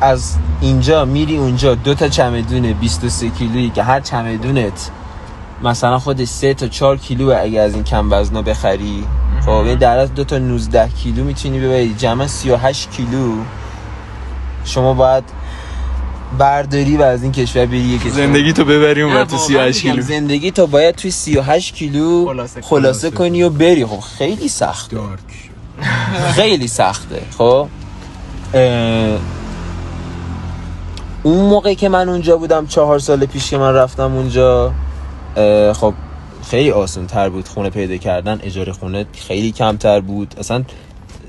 [0.00, 4.90] از اینجا میری اونجا دو تا چمدون 23 کیلویی که هر چمدونت
[5.62, 9.04] مثلا خودش 3 تا 4 کیلو اگه از این کم وزنا بخری.
[9.46, 11.94] خب این در از دو تا 19 کیلو می‌تونی ببری.
[11.94, 13.36] جمع 38 کیلو.
[14.64, 15.24] شما باید
[16.38, 18.10] برداری و از این کشور بری یه کشور.
[18.10, 20.06] زندگی تو ببری اونور تو واقعا 38 میگم، کیلو.
[20.06, 22.68] زندگی تو باید توی 38 کیلو خلاصه کنی.
[22.70, 23.86] خلاصه کنی و بری.
[23.86, 24.96] خب خیلی سخته.
[26.36, 27.22] خیلی سخته.
[27.38, 27.68] خب
[31.22, 34.72] اون موقع که من اونجا بودم چهار سال پیش که من رفتم اونجا
[35.72, 35.94] خب
[36.50, 40.34] خیلی آسان تر بود خونه پیدا کردن اجاره خونه خیلی کمتر بود.
[40.38, 40.64] اصلا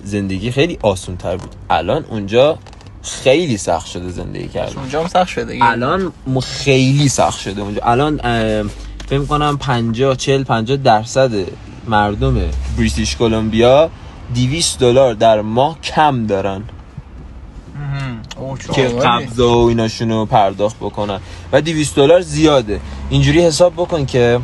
[0.04, 1.56] زندگی خیلی آسان تر بود.
[1.70, 2.58] الان اونجا
[3.02, 4.78] خیلی سخت شده زندگی کردن.
[4.78, 5.52] اونجا هم سخت شده.
[5.52, 5.66] دیگه.
[5.66, 7.82] الان خیلی سخت شده اونجا.
[7.84, 8.18] الان
[9.08, 11.32] فکر کنم 50 40 50 درصد
[11.88, 12.42] مردم
[12.78, 13.90] بریتیش کلمبیا
[14.36, 16.64] 200 دلار در ماه کم دارن.
[18.74, 18.88] که.
[18.88, 21.20] قبض و ایناشون رو پرداخت بکنن.
[21.52, 22.80] و 200 دلار زیاده.
[23.10, 24.40] اینجوری حساب بکن که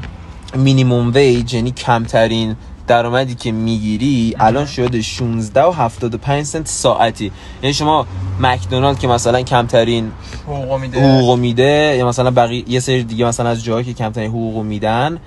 [0.55, 2.55] مینیموم ویج یعنی کمترین
[2.87, 7.31] درآمدی که می‌گیری الان شده 16 و 75 سنت ساعتی.
[7.63, 8.05] یعنی شما
[8.39, 10.11] مکدونالد که مثلا کمترین
[10.47, 11.17] حقوق میده.
[11.17, 15.17] حقوق میده یا مثلا بقیه یه سری دیگه مثلا از جاهایی که کمترین حقوق میدن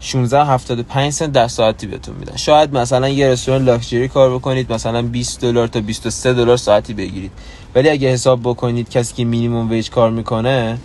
[0.00, 2.36] 16 و 75 سنت در ساعتی بهتون میدن.
[2.36, 7.30] شاید مثلا یه رستوران لاکچری کار بکنید مثلا 20 دلار تا 23 دلار ساعتی بگیرید.
[7.74, 10.78] ولی اگه حساب بکنید کسی که مینیمم ویج کار می‌کنه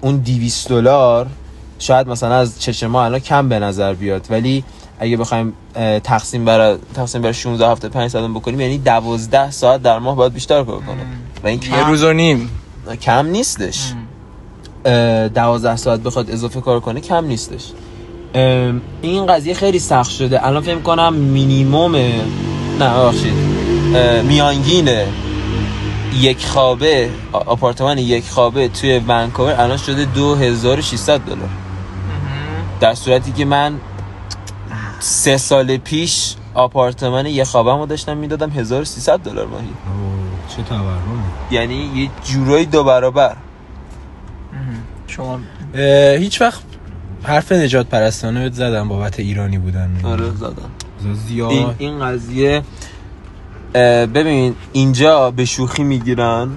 [0.00, 1.26] اون 200 دلار
[1.78, 4.64] شاید مثلا از چشم ما الان کم به نظر بیاد ولی
[4.98, 5.52] اگه بخوایم
[6.04, 10.64] تقسیم بر تقسیم بر 16 75 ساعت بکنیم یعنی 12 ساعت در ماه باید بیشتر
[10.64, 11.06] کار کنه.
[11.44, 12.50] و این یه روز و نیم.
[13.02, 13.92] کم نیستش.
[15.34, 17.64] دوازده ساعت بخواد اضافه کار کنه کم نیستش.
[19.02, 20.46] این قضیه خیلی سخت شده.
[20.46, 22.14] الان فکر کنم مینیموم نه
[22.78, 23.32] ببخشید.
[23.94, 24.88] اه، میانگین
[26.20, 31.48] یک خوابه آپارتمان یک خوابه توی ونکوور الان شده 2600 دلار.
[32.80, 33.74] در صورتی که من
[35.00, 39.68] سه سال پیش آپارتمان یک خوابه رو داشتم می‌دادم 1300 دلار ماهی.
[40.56, 43.36] چه تورمی یعنی یه جورایی دو برابر.
[45.06, 45.40] شما
[46.18, 46.62] هیچ وقت
[47.22, 50.00] حرف نجات پرستانه بهت زدم بابت ایرانی بودن.
[50.04, 50.70] آره زدم.
[51.28, 51.50] زیاد.
[51.50, 52.62] این, این قضیه
[54.14, 56.48] ببین اینجا به شوخی می‌گیرن.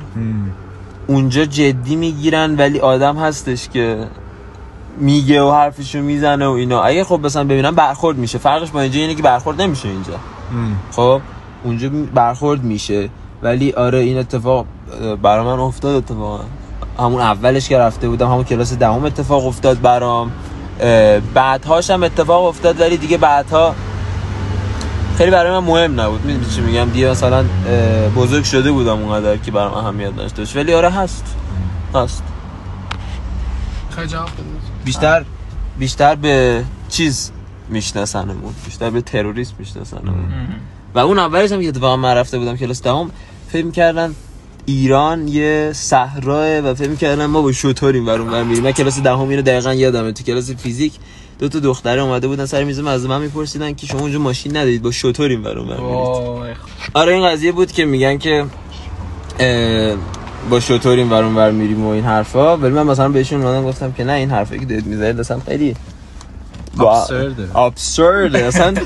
[1.08, 4.08] اونجا جدی می‌گیرن ولی آدم هستش که
[5.00, 6.84] میگه و حرفشو می‌زنه و اینا.
[6.84, 8.38] اگه خب مثلا ببینم برخورد میشه.
[8.38, 10.14] فرقش با اینجا اینه که برخورد نمیشه اینجا.
[10.92, 11.22] خب
[11.64, 13.10] اونجا برخورد میشه.
[13.42, 14.66] ولی آره این اتفاق
[15.02, 16.44] اه، برا من افتاد اتفاقا.
[17.00, 20.32] همون اولش که رفته بودم همون کلاس دهم اتفاق افتاد برام.
[21.34, 23.76] بعدهاش هم اتفاق افتاد ولی دیگه بعدها
[25.18, 26.26] خیلی برای من مهم نبود.
[26.26, 27.46] می‌دونی چی میگم؟ دیگه مثلا
[28.16, 31.36] بزرگ شده بودم اونقدر که برام اهمیت داشته باشه ولی آره هست.
[31.96, 32.24] هست.
[33.90, 34.30] خیلی جواب.
[34.90, 35.26] بیشتر
[35.80, 37.32] بیشتر به چیز
[37.70, 38.54] میشناسنمون.
[38.66, 40.26] بیشتر به تروریست میشناسنمون.
[40.96, 43.12] و اون اولش هم که اتفاقا من رفته بودم کلاس دهم.
[43.50, 44.16] فکر می‌کردن
[44.66, 48.64] ایران یه صحراه و فکر می‌کردن ما با شطوریم بر اون میریم.
[48.64, 50.12] من کلاس دهم اینو دقیقا یادمه.
[50.12, 50.94] تو کلاس فیزیک
[51.40, 54.82] دو تا دختره اومده بودن سر میز از من میپرسیدن که شما اونجا ماشین ندارید
[54.82, 56.54] با شطوریم بر اون وای
[56.94, 58.46] آره این قضیه بود که میگن که
[60.50, 62.58] با شطوریم ور اون ور میریم و این حرفا.
[62.58, 65.76] ولی من مثلا بهشون اومدم گفتم که نه این حرفایی که دارید می‌زنید اصلا خیلی
[66.78, 67.56] Absurde.
[67.56, 68.74] ابسورد اصلا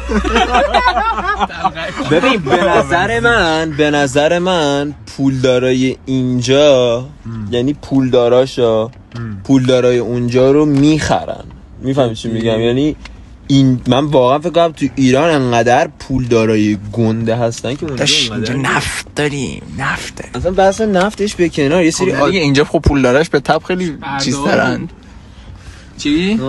[2.12, 7.06] ببین به نظر من به نظر من پولدارای اینجا
[7.52, 8.90] یعنی پولداراشا
[9.44, 11.44] پولدارای اونجا رو می‌خرن.
[11.82, 12.96] می‌فهمی چی میگم؟ یعنی
[13.48, 19.16] این من واقعا فکر کنم تو ایران انقدر پولدارای گنده هستن که اونجا اینجا نفت
[19.16, 20.32] داریم نفت داریم.
[20.36, 23.64] اصلا بحث نفتش به کنار یه سری خب دیگه اینجا خب پول دارش به تب
[23.64, 24.36] خیلی چیز.
[24.36, 24.90] دارن
[25.98, 26.40] چی؟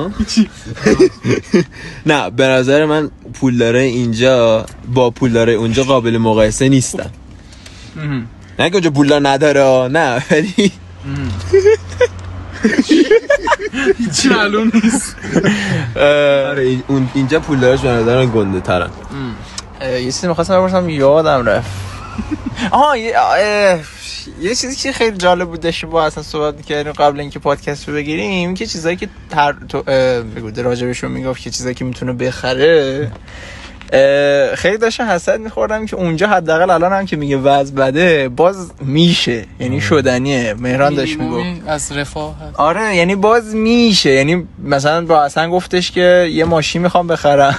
[2.07, 7.11] نه به نظر من پولدارای اینجا با پولدارای اونجا قابل مقایسه نیستن.
[8.59, 10.55] نه که اونجا پولدار نداره نه ولی
[13.99, 15.17] هیچی معلوم نیست.
[15.97, 16.79] آره
[17.15, 18.91] اینجا پولداراش به نظر گنده ترن.
[19.83, 21.71] یه چیزی می‌خواستم بپرسم یادم رفت.
[22.71, 27.89] آها یه چیزی که خیلی جالب بود داشتیم با اصلا صحبت می‌کردیم قبل اینکه پادکست
[27.89, 32.13] رو بگیریم که چیزایی که تر تو اه، بگو راجبشون می‌گفت که چیزایی که می‌تونه
[32.13, 33.13] بخره.
[34.55, 39.45] خیلی داشتم حسد میخوردم که اونجا حداقل الان هم که میگه وضع بده باز میشه.
[39.61, 40.55] یعنی شدنیه.
[40.59, 41.37] مهران داشت می‌گفت.
[41.37, 42.61] مینیمومی از رفاه هست.
[42.61, 44.11] آره یعنی باز میشه.
[44.11, 47.59] یعنی مثلا با اصلا گفتش که یه ماشین می‌خوام بخرم.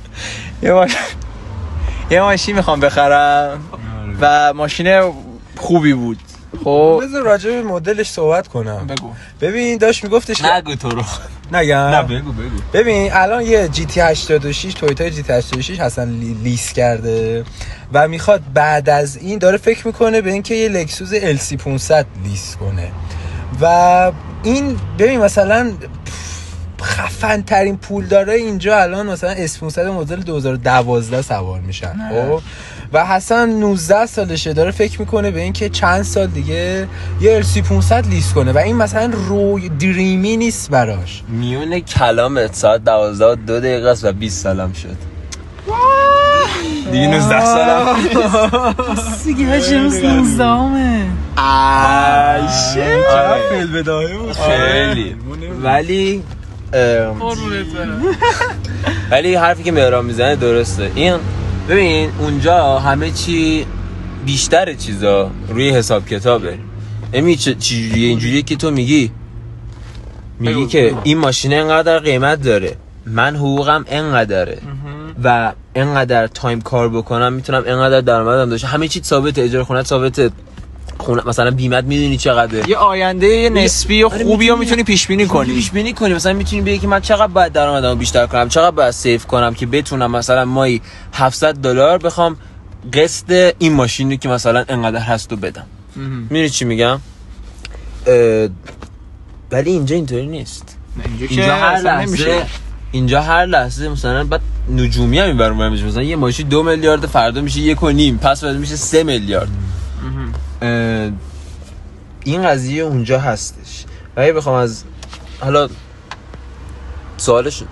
[0.62, 0.98] یه ماشین
[2.10, 3.60] یه ماشین می‌خوام بخرم.
[4.20, 5.12] و ماشین
[5.56, 6.18] خوبی بود.
[6.64, 7.00] خب.
[7.02, 8.86] بذار راجع به مدلش صحبت کنم.
[8.86, 9.10] بگو.
[9.40, 11.02] ببین داشت میگفتش نگو تو رو.
[11.52, 12.48] نگم؟ بگو بگو.
[12.72, 17.44] ببین الان یه جی تی 86 تویوتا جی تی 86 حسن لی- لیس کرده
[17.92, 22.06] و می‌خواد بعد از این داره فکر می‌کنه به اینکه یه لکسوس ال سی 500
[22.24, 22.88] لیس کنه.
[23.60, 24.12] و
[24.42, 25.72] این ببین مثلا
[26.82, 31.94] خفن ترین پول داره اینجا الان مثلا اس 500 مدل 2012 سوار میشن.
[32.10, 32.40] خب؟
[32.92, 36.88] و حسن 19 سالشه داره فکر می‌کنه به اینکه چند سال دیگه
[37.20, 41.22] یه ال سی 500 لیس کنه و این مثلا روی دریمی نیست براش.
[41.28, 45.12] میون کلامت ساعت 12 و دو دقیقه است و 20 سالم شد.
[46.92, 47.96] دیگه 19 سالم
[49.24, 51.06] دیگه هشت روز 19 همه
[54.18, 55.16] بود خیلی.
[55.62, 56.22] ولی
[59.10, 60.90] ولی حرفی که مهران می‌زنه درسته.
[60.94, 61.14] این
[61.68, 63.66] ببین اونجا همه چی
[64.26, 66.58] بیشتر چیزا روی حساب کتابه.
[67.12, 69.10] امی چجوریه؟ اینجوریه که تو میگی.
[70.40, 70.94] میگی که.
[71.04, 72.76] این ماشین انقدر قیمت داره.
[73.06, 74.58] من حقوقم انقدره.
[75.24, 80.32] و انقدر تایم کار بکنم می‌تونم انقدر درآمدم داشته همه چی ثابت اجاره خونه ثابت
[81.02, 82.70] خونه مثلا بیمت می‌دونی چقدره.
[82.70, 85.54] یه آینده نسبی و آره، خوبی رو می‌تونی- پیش بینی کنی.
[85.54, 86.14] پیش بینی کنی.
[86.14, 89.66] مثلا می‌تونی بگی که من چقدر باید درآمدمو بیشتر کنم؟ چقدر باید سیف کنم که
[89.66, 90.82] بتونم مثلا مایی
[91.14, 92.36] 700 دلار بخوام
[92.92, 95.66] قسط این ماشینی که مثلا انقدر هست رو بدم.
[96.30, 97.00] می‌دونی چی میگم؟
[99.52, 100.76] ولی اینجا اینطوری نیست.
[101.28, 102.46] اینجا هر لحظه
[102.92, 104.40] اینجا هر لحظه مثلا بعد
[104.76, 105.84] نجومی هم میشه.
[105.84, 109.48] مثلا یه ماشین دو میلیارد فردا میشه یک و نیم پس فردا میشه سه میلیارد.
[112.24, 113.84] این قضیه اونجا هستش.
[114.16, 114.84] و اگه بخوام از
[115.40, 115.68] حالا
[117.16, 117.62] سوالش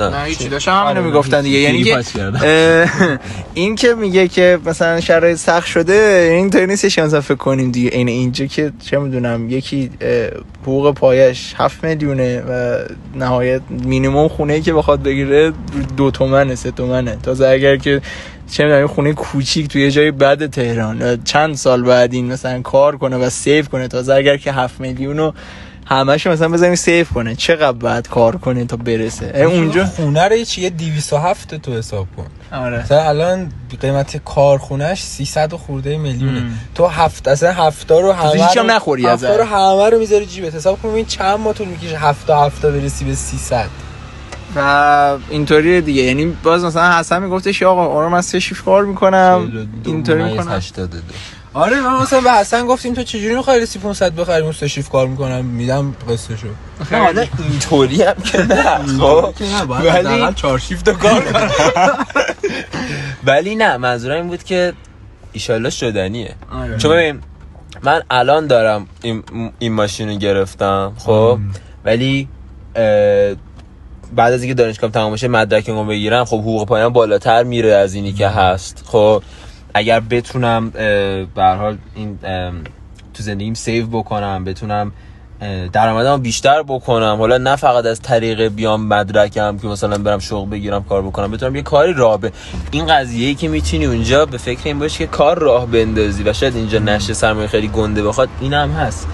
[0.00, 1.58] نه هیچی داشتم همینو می‌گفتن دیگه.
[1.58, 2.02] یعنی که
[3.54, 7.90] این که میگه که مثلا شرایط سخت شده این طوری نیستش مثلا فکر کنیم دیگه
[7.92, 9.90] این اینجا که چه می‌دونم یکی
[10.62, 12.78] حقوق پایش 7 میلیونه و
[13.14, 15.52] نهایت مینیمم خونه ای که بخواد بگیره
[15.96, 17.18] دو تومنه سه تومنه.
[17.22, 18.02] تازه اگر که
[18.50, 21.24] چه می‌دونم خونه کوچیک توی جای بد تهران.
[21.24, 25.32] چند سال بعد این مثلا کار کنه و سیو کنه تازه اگر که 7 میلیون
[25.88, 27.34] همش مثلا بزنیم سیف کنه.
[27.34, 32.26] چقدر باید کار کنه تا برسه؟ اونجا خونه رو چیه 207 تو حساب کن.
[32.52, 32.82] آره.
[32.82, 36.42] مثلا الان قیمت کارخونهش 300 خورده میلیونه.
[36.74, 40.54] تو هفت اصلا هفتا رو همه هیچ هم نخوری هفتا رو همه رو می‌ذاری جیبت.
[40.54, 43.66] حساب کن ببین چند ماه طول می‌کشه هفتا هفتا برسی به 300
[44.56, 46.02] و اینطوری دیگه.
[46.02, 49.68] یعنی باز مثلا حسن میگفتش آقا آرام من سه شیفت کار می‌کنم.
[49.84, 50.62] اینطوری می‌کنم.
[51.54, 55.44] آره من مثلا به حسن گفتیم تو چجوری می‌خوای سی 500 بخریم شیف کار می‌کنم؟
[55.44, 56.46] میدم قصهشو
[56.90, 59.34] حالا اینطوری هم که نه خب.
[59.84, 61.50] ولی چهار شیفت کار کنم.
[63.26, 64.72] ولی نه منظورم این بود که
[65.32, 66.34] ایشالله شدنیه.
[66.52, 66.76] آره.
[66.76, 67.20] چون ببین
[67.82, 69.22] من الان دارم این,
[69.58, 71.38] این ماشین رو گرفتم خب؟
[71.84, 72.28] ولی
[74.14, 78.12] بعد از اینکه دانشگاه تمام بشه مدرکمو بگیرم خب حقوق پایان بالاتر میره از اینی
[78.12, 78.84] که هست.
[78.86, 79.22] خب
[79.74, 80.70] اگر بتونم
[81.34, 82.18] به حال این
[83.14, 84.92] تو زندگیم سیو بکنم بتونم
[85.72, 90.84] درآمدم بیشتر بکنم حالا نه فقط از طریق بیام مدرکم که مثلا برم شغل بگیرم
[90.84, 92.32] کار بکنم بتونم یه کاری راه به
[92.70, 96.32] این قضیه ای که می‌تونی اونجا به فکر این باشی که کار راه بندازی و
[96.32, 99.08] شاید اینجا نشه سرمایه خیلی گنده بخواد این هم هست.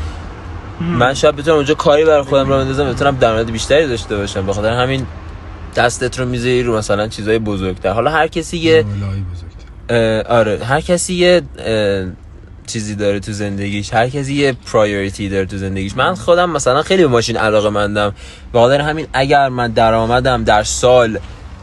[0.83, 4.47] من شاید بتونم اونجا کاری برای خودم راه بندازم بتونم درآمد بیشتری داشته باشم.
[4.47, 5.07] بخاطر همین
[5.77, 7.91] دستت رو می‌ذاری رو مثلا چیزای بزرگتر.
[7.91, 8.85] حالا هر کسی یه
[10.29, 10.65] آره.
[10.65, 11.43] هر کسی یه
[12.67, 13.95] چیزی داره تو زندگیش.
[13.95, 15.97] هر کسی یه پرایوریتی داره تو زندگیش.
[15.97, 18.15] من خودم مثلا خیلی به ماشین علاقه مندم.
[18.53, 21.19] به همین اگر من درآمدم در سال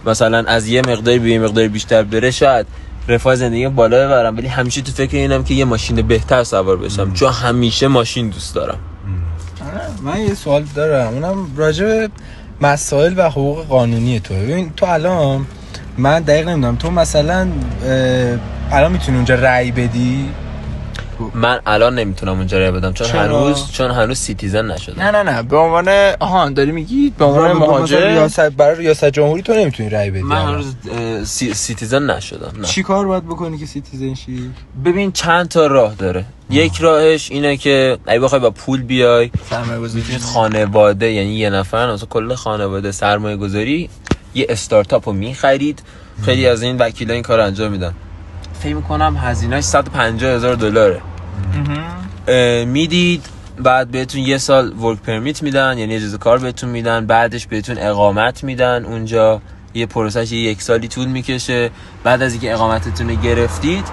[0.06, 2.66] مثلا از یه مقداری به یه مقدار بیشتر بره شاید
[3.08, 4.38] رفاه زندگی بالا ببرم.
[4.38, 7.14] ولی همیشه تو فکر اینم که یه ماشین بهتر سوار بشم.
[7.14, 8.78] چون همیشه ماشین دوست دارم.
[10.04, 11.14] من یه سوال دارم.
[11.14, 12.08] اونم راجع
[12.62, 15.46] مسائل و حقوق قانونی تو ببین تو الان
[15.98, 17.48] من دقیق نمی‌دونم تو مثلا
[18.72, 20.30] الان می‌تونی اونجا رأی بدی؟
[21.34, 25.44] من الان نمی‌تونم اونجا رأی بدم چون هنوز چون هنوز citizen نشدم نه نه نه.
[25.44, 30.12] به عنوان آها داری میگی؟ به عنوان مهاجر ریاست برای ریاست جمهوری تو نمی‌تونی رأی
[30.12, 30.76] بدی من هنوز
[31.24, 31.54] سی...
[31.54, 32.68] citizen نشدم نه.
[32.68, 34.52] چی کار باید بکنی که citizen شی؟
[34.86, 36.26] ببین چند تا راه داره.
[36.50, 39.32] یک راهش اینه که اگه بخوای با پول بیای
[39.82, 40.18] گذاری.
[40.34, 43.90] خانواده یعنی یه نفر مثلا کل خانواده سرمایه گذاری
[44.36, 45.82] یه استارتاپ رو می‌خرید.
[46.26, 47.94] خیلی از این وکیلا این کار انجام میدن.
[48.60, 51.02] فکر می‌کنم هزینهش 150 هزار دلاره.
[52.66, 53.26] می‌دید
[53.60, 58.44] بعد بهتون یه سال ورک پرمیت میدن یعنی اجازه کار بهتون میدن بعدش بهتون اقامت
[58.44, 59.42] میدن اونجا.
[59.74, 61.70] یه پروسش یک سالی طول می‌کشه.
[62.04, 63.86] بعد از اینکه اقامتتون رو گرفتید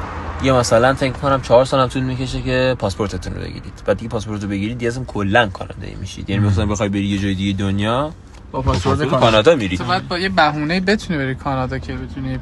[0.43, 3.83] یه مثلا فکر کنم چهار سال هم طول می‌کشه که پاسپورتتون رو بگیرید.
[3.87, 6.31] بعد دیگه پاسپورت رو بگیرید دیگه اصلا کلا کانادایی میشید.
[6.31, 8.13] یعنی مثلا بخوای بری یه جای دیگه دنیا
[8.53, 9.55] با پاسپورت کانادا.
[9.55, 9.77] میری.
[9.77, 12.39] تو باید با یه بهونه بتونی بری کانادا که بتونی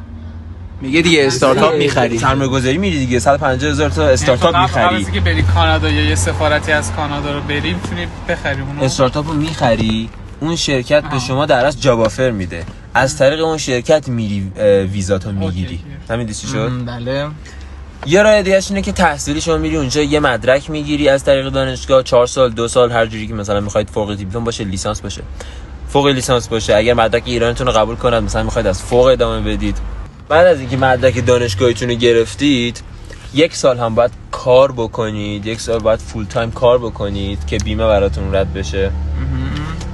[0.85, 2.19] میگه دیگه استارتاپ می‌خری.
[2.19, 3.19] سرمایه گذاری میری دیگه.
[3.19, 5.05] 150 هزار تا استارتاپ می‌خری.
[5.05, 9.35] که بری کانادا یا یه سفارتی از کانادا رو بری می‌تونی بخری اون استارتاپ رو
[9.35, 10.09] می‌خری
[10.41, 12.65] اون شرکت به شما در اصل job offer میده.
[12.95, 14.53] از طریق اون شرکت میری
[14.93, 15.81] ویزا تو می‌گیری.
[16.11, 17.27] همین دیسی شد؟ بله.
[18.07, 21.09] یه راه دیگه اینه که تحصیلی شما میری اونجا یه مدرک می‌گیری.
[21.09, 24.65] از طریق دانشگاه 4 سال دو سال هر جوری که مثلا می‌خواید فوق دیپلم باشه
[24.65, 25.23] لیسانس باشه.
[25.89, 26.77] فوق لیسانس باشه.
[26.77, 29.77] اگر مدرک ایرانتون رو قبول کنند مثلا می‌خواید از فوق ادامه بدید.
[30.29, 32.83] بعد از اینکه مدرک دانشگاهیتون رو گرفتید
[33.35, 37.87] یک سال هم باید کار بکنید یک سال باید full time کار بکنید که بیمه
[37.87, 38.91] براتون رد بشه.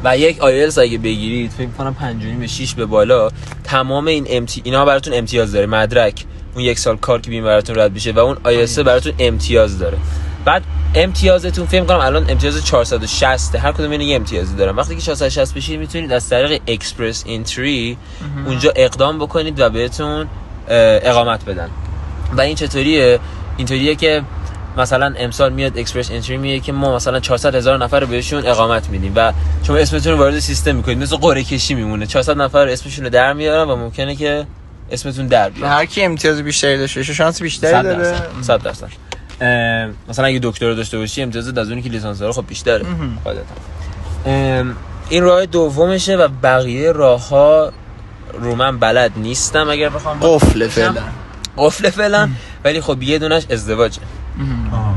[0.04, 3.30] و یک آیلتس اگه بگیرید فکر کنم 5 به 6 به بالا
[3.64, 6.24] تمام این امتی اینا براتون امتیاز داره مدرک.
[6.54, 8.78] اون یک سال کار که بیمه براتون رد بشه و اون آیلتس.
[8.78, 9.98] براتون امتیاز داره.
[10.44, 10.62] بعد
[10.94, 15.80] امتیازتون فکر کنم الان امتیاز 460 هر کدوم یه امتیازی دارم وقتی که 460 بشید
[15.80, 17.96] می‌تونید از طریق Express Entry
[18.46, 20.26] اونجا اقدام بکنید و بهتون
[20.68, 21.68] اقامت بدن.
[22.36, 23.18] و این چطوریه؟
[23.56, 24.22] اینطوریه که
[24.76, 28.88] مثلا امسال میاد Express Entry میگه که ما مثلا 400 هزار نفر رو بهشون اقامت
[28.88, 29.32] میدیم و
[29.62, 30.98] شما اسمتون رو وارد سیستم می‌کنید.
[30.98, 32.06] مثل قرعه کشی میمونه.
[32.06, 34.46] 400 نفر اسمشون رو در میارن و ممکنه که
[34.90, 35.70] اسمتون در بیاد.
[35.70, 38.14] هر کی امتیاز بیشتری داشته شانس بیشتری داره.
[38.42, 39.09] 100 درصد.
[40.08, 42.84] مثلا اگه دکتر داشته باشی امتیاز از اونی که لیسانس داره خب بیشتره.
[45.08, 47.72] این راه دومشه و بقیه راه ها
[48.40, 51.02] رو من بلد نیستم اگر بخوام قفل فعلا.
[51.56, 52.28] قفل فعلا
[52.64, 54.00] ولی خب یه دونش ازدواجه.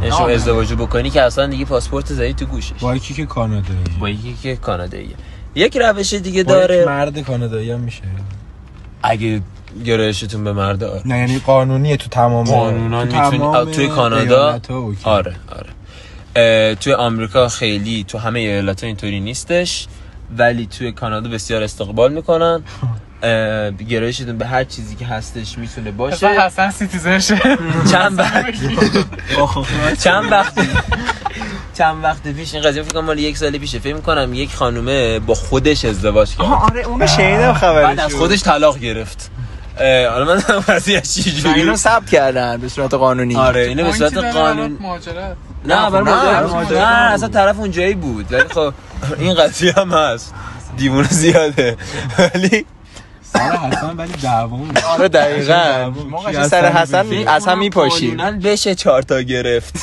[0.02, 2.72] یعنی شما ازدواج بکنی که اصلا دیگه پاسپورت زدی تو گوشش.
[2.82, 3.84] با یکی که کانادایی.
[4.00, 5.16] با یکی که کاناداییه
[5.56, 6.86] یک روش دیگه با یک داره.
[6.86, 8.02] مرد کانادایی هم میشه.
[9.04, 9.41] اگه
[9.86, 14.60] گرایشتون به مرد آره نه یعنی قانونیه تو تمام قانونا تو می‌تونی تمام توی کانادا.
[15.04, 15.36] آره
[16.36, 16.76] آره.
[16.76, 19.88] توی آمریکا خیلی تو همه ایالت اینطوری نیستش
[20.38, 22.64] ولی توی کانادا بسیار استقبال می‌کنن.
[23.90, 27.40] گرایشتون به هر چیزی که هستش می‌تونه اصلا باشه حسن سیتیزنشه.
[27.92, 28.54] چند وقت
[30.04, 30.54] چند وقت
[31.74, 33.80] چند وقت پیش این قضیه فکر کنم مال یک سال پیشه.
[33.80, 36.46] فکر کنم یک خانومه با خودش ازدواج کرد.
[36.46, 39.32] آره اونو شنیدم بعد خبرش از خودش طلاق گرفت.
[39.78, 43.36] حالا من قضیه چی جوری اینو ثبت کردن به صورت قانونی.
[43.36, 45.36] آره اینو به صورت داره قانون مهاجرت.
[45.66, 48.34] نه برای نه، ماجرا- ماجرا نه اصلا طرف اونجایی بود.
[48.34, 48.74] ولی خب
[49.20, 50.34] این قضیه هم هست.
[50.78, 51.78] دیوونه زیاده.
[52.20, 52.66] ولی
[53.34, 55.92] سر حسن ولی دعوامون آره دقیقاً.
[55.94, 58.18] کی ما سر حسن؟ از هم میپاشیم.
[58.44, 59.74] بشه چهار تا گرفت.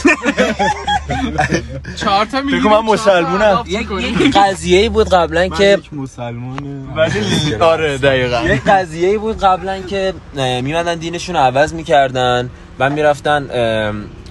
[1.97, 3.65] چهار تا می‌گیریم من مسلمونم.
[3.67, 3.89] یک
[4.21, 8.41] یک قضیه بود قبلا که مسلمان ولی آره دقیقاً.
[8.41, 10.15] یک قضیه بود قبلا که
[10.63, 13.47] میمدن دینشون رو عوض می‌کردن و می‌رفتن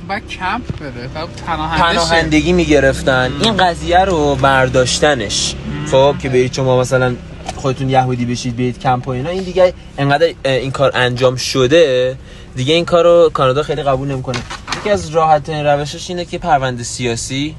[0.08, 1.78] بعد کمپ شه.
[1.78, 3.32] پناهندگی می‌گرفتن.
[3.42, 5.56] این قضیه رو برداشتنش.
[5.92, 7.16] خب که برید شما مثلا
[7.56, 12.16] خودتون یهودی بشید برید کمپ و اینا این دیگه انقدر این کار انجام شده
[12.56, 14.40] دیگه این کار رو کانادا خیلی قبول نمی‌کنه.
[14.80, 17.56] یکی از راحت روشش اینه که پرونده سیاسی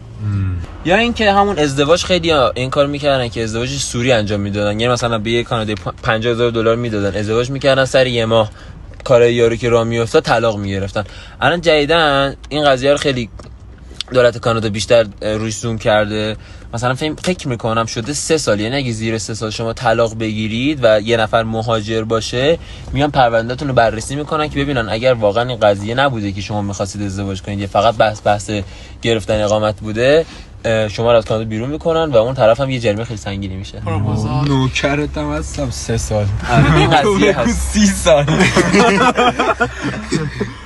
[0.84, 4.80] یا اینکه همون ازدواج خیلی ها این کار می‌کردن که ازدواج سوری انجام می‌دادن.
[4.80, 7.18] یعنی مثلا به یه کانادایی 50 هزار دلار می‌دادن.
[7.18, 8.50] ازدواج می‌کردن سر یه ماه
[9.04, 11.04] کار یارو که راه میافتاد طلاق می‌گرفتن.
[11.40, 13.28] الان جدیدن این قضیه رو خیلی
[14.12, 16.36] دولت کانادا بیشتر روش زوم کرده.
[16.74, 20.78] مثلا فکر فکر می‌کنم شده سه سال یعنی اگه زیر سه سال شما طلاق بگیرید
[20.82, 22.58] و یه نفر مهاجر باشه
[22.92, 27.02] میان پروندهتون رو بررسی می‌کنن که ببینن اگر واقعا این قضیه نبوده که شما می‌خواستید
[27.02, 28.50] ازدواج کنید یا فقط بحث بحث
[29.02, 30.26] گرفتن اقامت بوده
[30.90, 33.82] شما رو از کانادا بیرون می‌کنن و اون طرف هم یه جریمه خیلی سنگینی میشه.
[34.48, 36.26] نوکرت هم هستم سه سال.
[36.76, 37.72] این قضیه هست.
[37.72, 38.24] سی سال.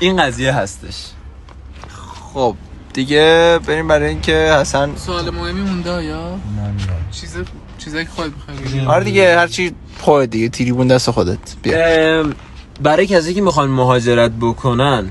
[0.00, 0.96] این قضیه هستش.
[2.34, 2.56] خب.
[2.94, 6.38] دیگه بریم برای اینکه حسن سوال مهمی مونده یا؟
[7.10, 7.36] چیز
[7.78, 11.38] چیزایی که خودت می‌خوای آره دیگه هرچی خودت دیگه تریبون دست خودت.
[11.62, 12.24] بیا.
[12.82, 15.10] برای کسی که می‌خوان مهاجرت بکنن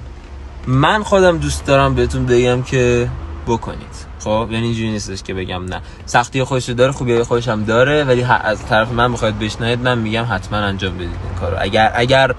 [0.68, 3.10] من خودم دوست دارم بهتون بگم که
[3.48, 4.14] بکنید.
[4.20, 5.82] خب یعنی اینجوری نیستش که بگم نه.
[6.06, 9.80] سختی خودش رو داره خوبی خودش هم داره ولی ه- از طرف من بخواید بشنوید
[9.80, 11.58] من میگم حتما انجام بدید این کارو.
[11.60, 12.36] اگر اگر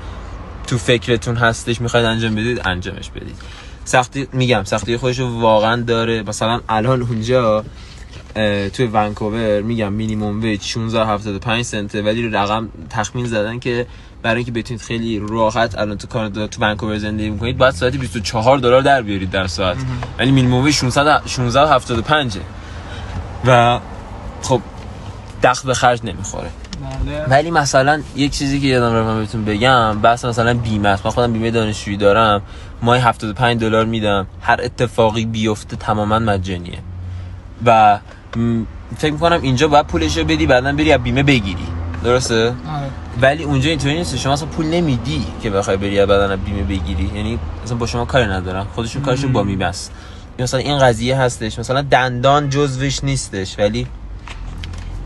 [0.67, 3.37] تو فکرتون هستش می‌خواید انجام بدید انجامش بدید.
[3.85, 6.23] سختی میگم سختی خودش واقعا داره.
[6.23, 7.65] مثلا الان اونجا
[8.73, 13.87] توی ونکوور میگم مینیمم ویج 16.75 سنته ولی رقم تخمین زدن که
[14.23, 18.59] برای اینکه بتونید خیلی راحت الان تو کانادا تو ونکوور زندگی کنید باید ساعتی 24
[18.59, 19.77] دلار در بیارید در ساعت.
[20.19, 22.39] ولی مینیمم ویج 16 16.75
[23.45, 23.81] و
[24.43, 24.61] خب
[25.43, 26.51] دخل به خرج نمی‌خوره.
[27.29, 31.07] ولی مثلا یک چیزی که یادم رفت من بهتون بگم بحث مثلا بیمه است.
[31.07, 32.43] من خودم بیمه دانشجویی دارم.
[32.83, 34.27] ماهی 75 دلار میدم.
[34.41, 36.79] هر اتفاقی بیفته تماما مجانیه.
[37.67, 37.99] و
[38.99, 41.67] فکر می‌کنم اینجا باید پولش رو بدی بعدا بری از بیمه بگیری.
[42.05, 42.55] درسته؟ آره.
[43.21, 44.17] ولی اونجا اینطوری نیست.
[44.17, 47.11] شما اصلا پول نمیدی که بخوای بری بعدا از بیمه بگیری.
[47.15, 49.93] یعنی اصلا با شما کاری ندارن خودشون کارشون با بیمه است.
[50.39, 51.59] مثلا این قضیه هستش.
[51.59, 53.59] مثلا دندان جزوش نیستش.
[53.59, 53.87] ولی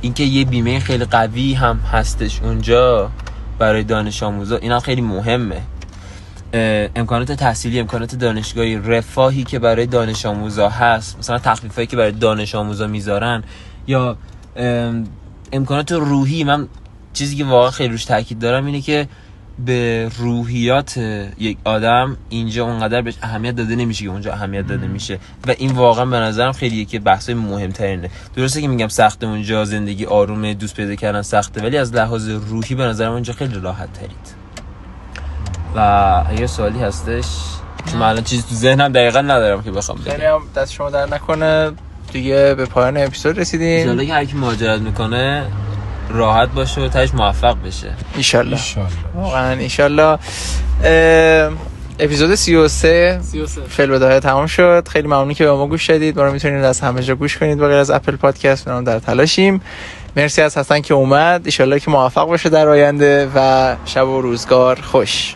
[0.00, 3.10] اینکه یه بیمه خیلی قوی هم هستش اونجا
[3.58, 5.62] برای دانش آموزا اینا خیلی مهمه.
[6.96, 12.54] امکانات تحصیلی امکانات دانشگاهی رفاهی که برای دانش آموزا هست مثلا تخفیفایی که برای دانش
[12.54, 13.44] آموزا می‌ذارن
[13.86, 14.16] یا
[14.56, 15.04] ام،
[15.52, 16.68] امکانات روحی من
[17.12, 19.08] چیزی که واقعا خیلی روش تاکید دارم اینه که
[19.66, 20.96] به روحیات
[21.38, 25.18] یک آدم اینجا اونقدر بهش اهمیت داده نمیشه که اونجا اهمیت داده میشه.
[25.46, 28.10] و این واقعا به نظرم خیلی که بحثای مهمترینه.
[28.36, 32.74] درسته که میگم سخته اونجا زندگی آرومه دوست پیدا کردن سخته ولی از لحاظ روحی
[32.74, 34.38] به نظرم اونجا خیلی راحت ترید
[35.74, 37.26] و یه سوالی هستش؟
[37.90, 40.90] چون من الان چیزی تو ذهنم دقیقا ندارم که بخوام خیلی بگم هم دست شما
[40.90, 41.70] در نکنه.
[42.12, 44.06] دیگه به پایان اپیزود رسیدیم.
[44.06, 45.46] که هر کی مهاجرت می‌کنه
[46.10, 47.94] راحت باشه و تاش موفق بشه.
[48.16, 48.58] ایشالله
[49.14, 50.18] واقعا ایشالله
[52.00, 54.88] اپیزود 33 33 فعل بداهه تمام شد.
[54.88, 56.18] خیلی ممنون که به ما گوش دادید.
[56.18, 57.58] ما رو می‌تونید از همه جا گوش کنید.
[57.58, 59.60] به غیر از اپل پادکست ما در تلاشیم.
[60.16, 61.42] مرسی از حسن که اومد.
[61.44, 65.34] ایشالله که موفق باشه در آینده و شب و روزگار خوش.